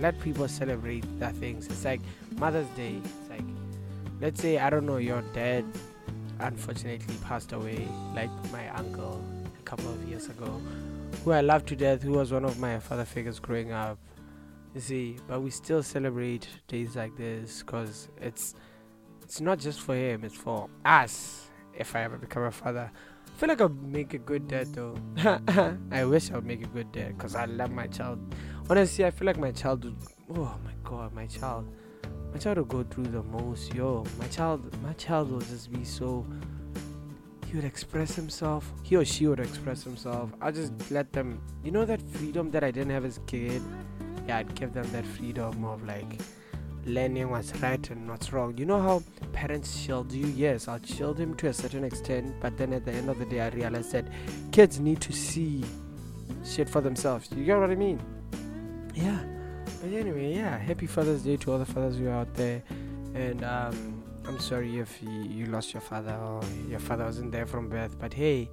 let 0.00 0.18
people 0.20 0.48
celebrate 0.48 1.04
their 1.18 1.32
things. 1.32 1.66
It's 1.66 1.84
like 1.84 2.00
Mother's 2.36 2.68
Day. 2.68 3.00
It's 3.04 3.30
like, 3.30 3.44
let's 4.20 4.40
say, 4.40 4.58
I 4.58 4.70
don't 4.70 4.86
know, 4.86 4.98
your 4.98 5.22
dad 5.32 5.64
unfortunately 6.40 7.14
passed 7.22 7.52
away, 7.52 7.88
like 8.14 8.30
my 8.52 8.68
uncle 8.70 9.22
a 9.58 9.62
couple 9.62 9.88
of 9.90 10.08
years 10.08 10.26
ago, 10.26 10.60
who 11.24 11.32
I 11.32 11.40
love 11.40 11.66
to 11.66 11.76
death, 11.76 12.02
who 12.02 12.12
was 12.12 12.32
one 12.32 12.44
of 12.44 12.58
my 12.58 12.78
father 12.78 13.04
figures 13.04 13.38
growing 13.38 13.72
up. 13.72 13.98
You 14.74 14.80
see, 14.80 15.16
but 15.26 15.40
we 15.40 15.50
still 15.50 15.82
celebrate 15.82 16.46
days 16.68 16.94
like 16.94 17.16
this 17.16 17.62
because 17.62 18.08
it's 18.20 18.54
it's 19.28 19.42
not 19.42 19.58
just 19.58 19.82
for 19.82 19.94
him, 19.94 20.24
it's 20.24 20.34
for 20.34 20.70
us. 20.86 21.50
If 21.74 21.94
I 21.94 22.00
ever 22.00 22.16
become 22.16 22.44
a 22.44 22.50
father, 22.50 22.90
I 22.90 23.38
feel 23.38 23.50
like 23.50 23.60
I'll 23.60 23.68
make 23.68 24.14
a 24.14 24.18
good 24.18 24.48
dad 24.48 24.72
though. 24.72 24.96
I 25.92 26.06
wish 26.06 26.30
I 26.30 26.36
would 26.36 26.46
make 26.46 26.64
a 26.64 26.66
good 26.68 26.90
dad 26.92 27.18
because 27.18 27.34
I 27.34 27.44
love 27.44 27.70
my 27.70 27.88
child. 27.88 28.34
Honestly, 28.70 29.04
I 29.04 29.10
feel 29.10 29.26
like 29.26 29.36
my 29.36 29.50
child 29.52 29.84
would. 29.84 29.96
Oh 30.34 30.56
my 30.64 30.72
god, 30.82 31.12
my 31.12 31.26
child. 31.26 31.70
My 32.32 32.38
child 32.38 32.56
will 32.56 32.64
go 32.64 32.82
through 32.84 33.08
the 33.08 33.22
most. 33.22 33.74
Yo, 33.74 34.06
my 34.18 34.28
child, 34.28 34.74
my 34.82 34.94
child 34.94 35.30
will 35.30 35.42
just 35.42 35.70
be 35.70 35.84
so. 35.84 36.26
He 37.44 37.54
would 37.54 37.66
express 37.66 38.14
himself. 38.14 38.72
He 38.82 38.96
or 38.96 39.04
she 39.04 39.26
would 39.26 39.40
express 39.40 39.84
himself. 39.84 40.32
I'll 40.40 40.52
just 40.52 40.72
let 40.90 41.12
them. 41.12 41.42
You 41.62 41.70
know 41.70 41.84
that 41.84 42.00
freedom 42.00 42.50
that 42.52 42.64
I 42.64 42.70
didn't 42.70 42.92
have 42.92 43.04
as 43.04 43.18
a 43.18 43.26
kid. 43.32 43.60
Yeah, 44.26 44.38
I'd 44.38 44.54
give 44.54 44.72
them 44.72 44.90
that 44.92 45.04
freedom 45.04 45.66
of 45.66 45.84
like 45.84 46.18
learning 46.88 47.30
what's 47.30 47.54
right 47.60 47.90
and 47.90 48.08
what's 48.08 48.32
wrong. 48.32 48.56
You 48.58 48.64
know 48.64 48.80
how 48.80 49.02
parents 49.32 49.76
shield 49.76 50.12
you? 50.12 50.26
Yes, 50.26 50.68
I'll 50.68 50.82
shield 50.84 51.18
him 51.18 51.34
to 51.36 51.48
a 51.48 51.52
certain 51.52 51.84
extent, 51.84 52.34
but 52.40 52.56
then 52.56 52.72
at 52.72 52.84
the 52.84 52.92
end 52.92 53.08
of 53.08 53.18
the 53.18 53.26
day, 53.26 53.40
I 53.40 53.48
realized 53.48 53.92
that 53.92 54.06
kids 54.52 54.80
need 54.80 55.00
to 55.02 55.12
see 55.12 55.64
shit 56.44 56.68
for 56.68 56.80
themselves. 56.80 57.28
You 57.34 57.44
get 57.44 57.58
what 57.58 57.70
I 57.70 57.74
mean? 57.74 58.00
yeah. 58.94 59.22
But 59.80 59.92
anyway, 59.92 60.34
yeah. 60.34 60.58
Happy 60.58 60.86
Father's 60.86 61.22
Day 61.22 61.36
to 61.36 61.52
all 61.52 61.58
the 61.58 61.66
fathers 61.66 61.98
who 61.98 62.08
are 62.08 62.12
out 62.12 62.34
there, 62.34 62.62
and 63.14 63.44
um, 63.44 64.02
I'm 64.26 64.40
sorry 64.40 64.78
if 64.78 65.00
you, 65.02 65.10
you 65.10 65.46
lost 65.46 65.72
your 65.72 65.80
father 65.80 66.14
or 66.14 66.42
your 66.68 66.80
father 66.80 67.04
wasn't 67.04 67.32
there 67.32 67.46
from 67.46 67.68
birth. 67.68 67.96
But 67.98 68.12
hey, 68.12 68.50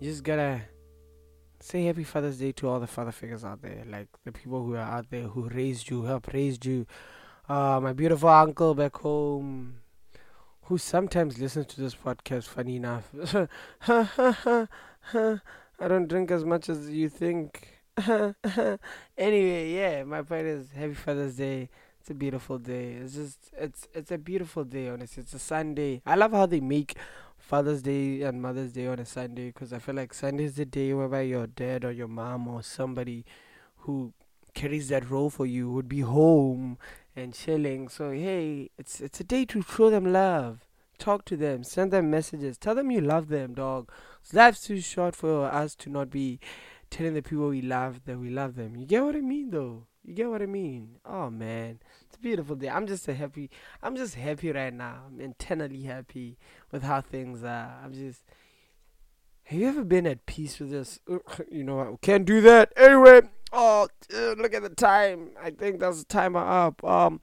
you 0.00 0.10
just 0.10 0.24
gotta 0.24 0.60
say 1.60 1.84
Happy 1.84 2.04
Father's 2.04 2.38
Day 2.38 2.52
to 2.52 2.68
all 2.68 2.78
the 2.78 2.86
father 2.86 3.12
figures 3.12 3.44
out 3.44 3.62
there, 3.62 3.84
like 3.88 4.08
the 4.24 4.32
people 4.32 4.62
who 4.64 4.74
are 4.74 4.78
out 4.78 5.06
there 5.10 5.22
who 5.22 5.48
raised 5.48 5.88
you, 5.88 6.02
helped 6.04 6.32
raised 6.34 6.66
you. 6.66 6.86
Uh, 7.48 7.80
my 7.80 7.94
beautiful 7.94 8.28
uncle 8.28 8.74
back 8.74 8.94
home, 8.96 9.76
who 10.64 10.76
sometimes 10.76 11.38
listens 11.38 11.66
to 11.66 11.80
this 11.80 11.94
podcast. 11.94 12.44
Funny 12.44 12.76
enough, 12.76 13.08
I 13.88 14.68
don't 15.88 16.08
drink 16.08 16.30
as 16.30 16.44
much 16.44 16.68
as 16.68 16.90
you 16.90 17.08
think. 17.08 17.80
anyway, 19.16 19.72
yeah, 19.72 20.04
my 20.04 20.20
point 20.20 20.46
is 20.46 20.72
Happy 20.72 20.92
Father's 20.92 21.36
Day. 21.36 21.70
It's 22.00 22.10
a 22.10 22.14
beautiful 22.14 22.58
day. 22.58 22.92
It's 23.00 23.14
just 23.14 23.50
it's 23.56 23.88
it's 23.94 24.10
a 24.10 24.18
beautiful 24.18 24.64
day. 24.64 24.90
Honestly, 24.90 25.22
it's 25.22 25.32
a 25.32 25.38
Sunday. 25.38 26.02
I 26.04 26.16
love 26.16 26.32
how 26.32 26.44
they 26.44 26.60
make 26.60 26.96
Father's 27.38 27.80
Day 27.80 28.20
and 28.22 28.42
Mother's 28.42 28.72
Day 28.72 28.88
on 28.88 28.98
a 28.98 29.06
Sunday 29.06 29.46
because 29.46 29.72
I 29.72 29.78
feel 29.78 29.94
like 29.94 30.12
Sunday 30.12 30.44
is 30.44 30.56
the 30.56 30.66
day 30.66 30.92
whereby 30.92 31.22
your 31.22 31.46
dad 31.46 31.86
or 31.86 31.92
your 31.92 32.08
mom 32.08 32.46
or 32.46 32.62
somebody 32.62 33.24
who 33.78 34.12
carries 34.54 34.88
that 34.88 35.08
role 35.08 35.30
for 35.30 35.46
you 35.46 35.70
would 35.70 35.88
be 35.88 36.00
home 36.00 36.76
and 37.18 37.34
chilling. 37.34 37.88
So 37.88 38.10
hey, 38.10 38.70
it's 38.78 39.00
it's 39.00 39.20
a 39.20 39.24
day 39.24 39.44
to 39.46 39.62
show 39.62 39.90
them 39.90 40.12
love. 40.12 40.60
Talk 40.98 41.24
to 41.26 41.36
them, 41.36 41.62
send 41.62 41.92
them 41.92 42.10
messages, 42.10 42.58
tell 42.58 42.74
them 42.74 42.90
you 42.90 43.00
love 43.00 43.28
them, 43.28 43.54
dog. 43.54 43.90
Life's 44.32 44.62
too 44.62 44.80
short 44.80 45.14
for 45.14 45.46
us 45.46 45.76
to 45.76 45.90
not 45.90 46.10
be 46.10 46.40
telling 46.90 47.14
the 47.14 47.22
people 47.22 47.48
we 47.48 47.62
love 47.62 48.00
that 48.04 48.18
we 48.18 48.30
love 48.30 48.56
them. 48.56 48.76
You 48.76 48.84
get 48.84 49.04
what 49.04 49.14
I 49.14 49.20
mean, 49.20 49.50
though. 49.50 49.86
You 50.04 50.14
get 50.14 50.28
what 50.30 50.42
I 50.42 50.46
mean? 50.46 50.96
Oh 51.04 51.28
man, 51.28 51.80
it's 52.06 52.16
a 52.16 52.20
beautiful 52.20 52.56
day. 52.56 52.70
I'm 52.70 52.86
just 52.86 53.06
a 53.08 53.14
happy. 53.14 53.50
I'm 53.82 53.94
just 53.94 54.14
happy 54.14 54.50
right 54.50 54.72
now. 54.72 55.02
I'm 55.06 55.20
internally 55.20 55.82
happy 55.82 56.38
with 56.72 56.82
how 56.82 57.00
things 57.02 57.44
are. 57.44 57.78
I'm 57.84 57.92
just. 57.92 58.22
Have 59.44 59.60
you 59.60 59.68
ever 59.68 59.84
been 59.84 60.06
at 60.06 60.26
peace 60.26 60.58
with 60.58 60.70
this? 60.70 60.98
You 61.50 61.64
know, 61.64 61.80
I 61.80 61.96
can't 62.00 62.24
do 62.24 62.40
that 62.40 62.72
anyway. 62.76 63.22
Oh, 63.52 63.88
look 64.12 64.54
at 64.54 64.62
the 64.62 64.68
time. 64.70 65.30
I 65.40 65.50
think 65.50 65.80
that's 65.80 66.00
the 66.00 66.04
timer 66.04 66.40
up. 66.40 66.84
Um, 66.84 67.20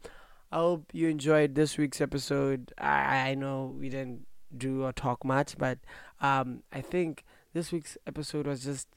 I 0.51 0.57
hope 0.57 0.85
you 0.93 1.07
enjoyed 1.09 1.55
this 1.55 1.77
week's 1.77 2.01
episode. 2.01 2.71
I, 2.77 3.29
I 3.29 3.35
know 3.35 3.75
we 3.77 3.89
didn't 3.89 4.25
do 4.55 4.83
or 4.83 4.93
talk 4.93 5.23
much, 5.23 5.57
but 5.57 5.79
um, 6.21 6.63
I 6.71 6.81
think 6.81 7.23
this 7.53 7.71
week's 7.71 7.97
episode 8.07 8.47
was 8.47 8.63
just 8.63 8.87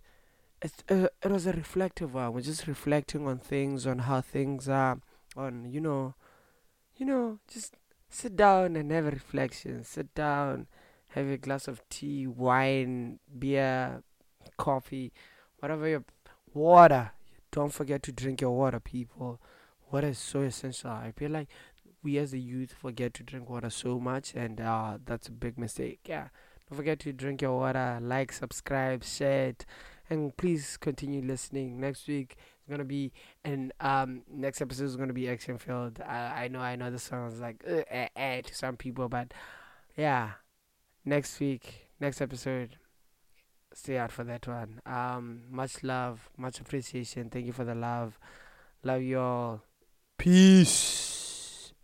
it, 0.63 0.73
uh, 0.89 1.09
it 1.23 1.31
was 1.31 1.47
a 1.47 1.53
reflective 1.53 2.15
one. 2.15 2.33
We're 2.33 2.41
just 2.41 2.67
reflecting 2.67 3.27
on 3.27 3.39
things, 3.39 3.87
on 3.87 4.01
how 4.01 4.21
things 4.21 4.69
are, 4.69 5.01
on 5.37 5.71
you 5.71 5.81
know, 5.81 6.15
you 6.97 7.07
know, 7.07 7.39
just 7.47 7.75
sit 8.09 8.37
down 8.37 8.75
and 8.77 8.91
have 8.91 9.07
a 9.07 9.11
reflection. 9.11 9.85
Sit 9.85 10.15
down, 10.15 10.67
have 11.09 11.29
a 11.29 11.37
glass 11.37 11.69
of 11.69 11.87
tea, 11.89 12.27
wine, 12.27 13.19
beer, 13.39 14.03
coffee, 14.57 15.13
whatever 15.61 15.87
your 15.87 16.05
water. 16.53 17.13
Don't 17.51 17.73
forget 17.73 18.03
to 18.05 18.13
drink 18.13 18.41
your 18.41 18.57
water, 18.57 18.81
people 18.81 19.41
water 19.91 20.09
is 20.09 20.19
so 20.19 20.41
essential. 20.43 20.91
I 20.91 21.13
feel 21.13 21.31
like 21.31 21.49
we 22.03 22.19
as 22.19 22.33
a 22.33 22.39
youth 22.39 22.73
forget 22.73 23.15
to 23.15 23.23
drink 23.23 23.49
water 23.51 23.71
so 23.71 23.99
much, 23.99 24.35
and 24.35 24.61
uh, 24.61 24.99
that's 25.05 25.29
a 25.29 25.33
big 25.33 25.59
mistake. 25.59 26.01
Yeah, 26.05 26.29
don't 26.69 26.77
forget 26.77 27.01
to 27.01 27.13
drink 27.13 27.43
your 27.43 27.59
water, 27.59 27.99
like, 28.01 28.33
subscribe, 28.33 29.05
share 29.05 29.49
it, 29.49 29.67
and 30.09 30.37
please 30.37 30.77
continue 30.77 31.23
listening. 31.23 31.81
Next 31.81 32.07
week 32.07 32.37
is 32.39 32.71
gonna 32.71 32.85
be, 32.85 33.13
and 33.45 33.73
um, 33.81 34.23
next 34.31 34.61
episode 34.61 34.85
is 34.85 34.97
gonna 34.97 35.13
be 35.13 35.29
action 35.29 35.59
filled. 35.59 36.01
I, 36.01 36.45
I 36.45 36.49
know, 36.49 36.61
I 36.61 36.77
know, 36.77 36.91
this 36.91 37.05
sounds 37.05 37.41
like 37.41 37.65
uh, 37.69 37.83
eh, 37.91 38.09
eh, 38.17 38.41
to 38.43 38.55
some 38.55 38.77
people, 38.77 39.09
but 39.09 39.33
yeah, 39.97 40.33
next 41.05 41.41
week, 41.41 41.89
next 42.01 42.21
episode. 42.21 42.77
Stay 43.75 43.99
out 43.99 44.13
for 44.13 44.25
that 44.25 44.47
one. 44.47 44.81
Um, 44.87 45.43
much 45.51 45.83
love, 45.83 46.29
much 46.37 46.61
appreciation. 46.61 47.31
Thank 47.31 47.47
you 47.47 47.53
for 47.53 47.65
the 47.65 47.75
love. 47.75 48.19
Love 48.83 49.03
you 49.03 49.21
all. 49.21 49.63
Peace. 50.17 51.18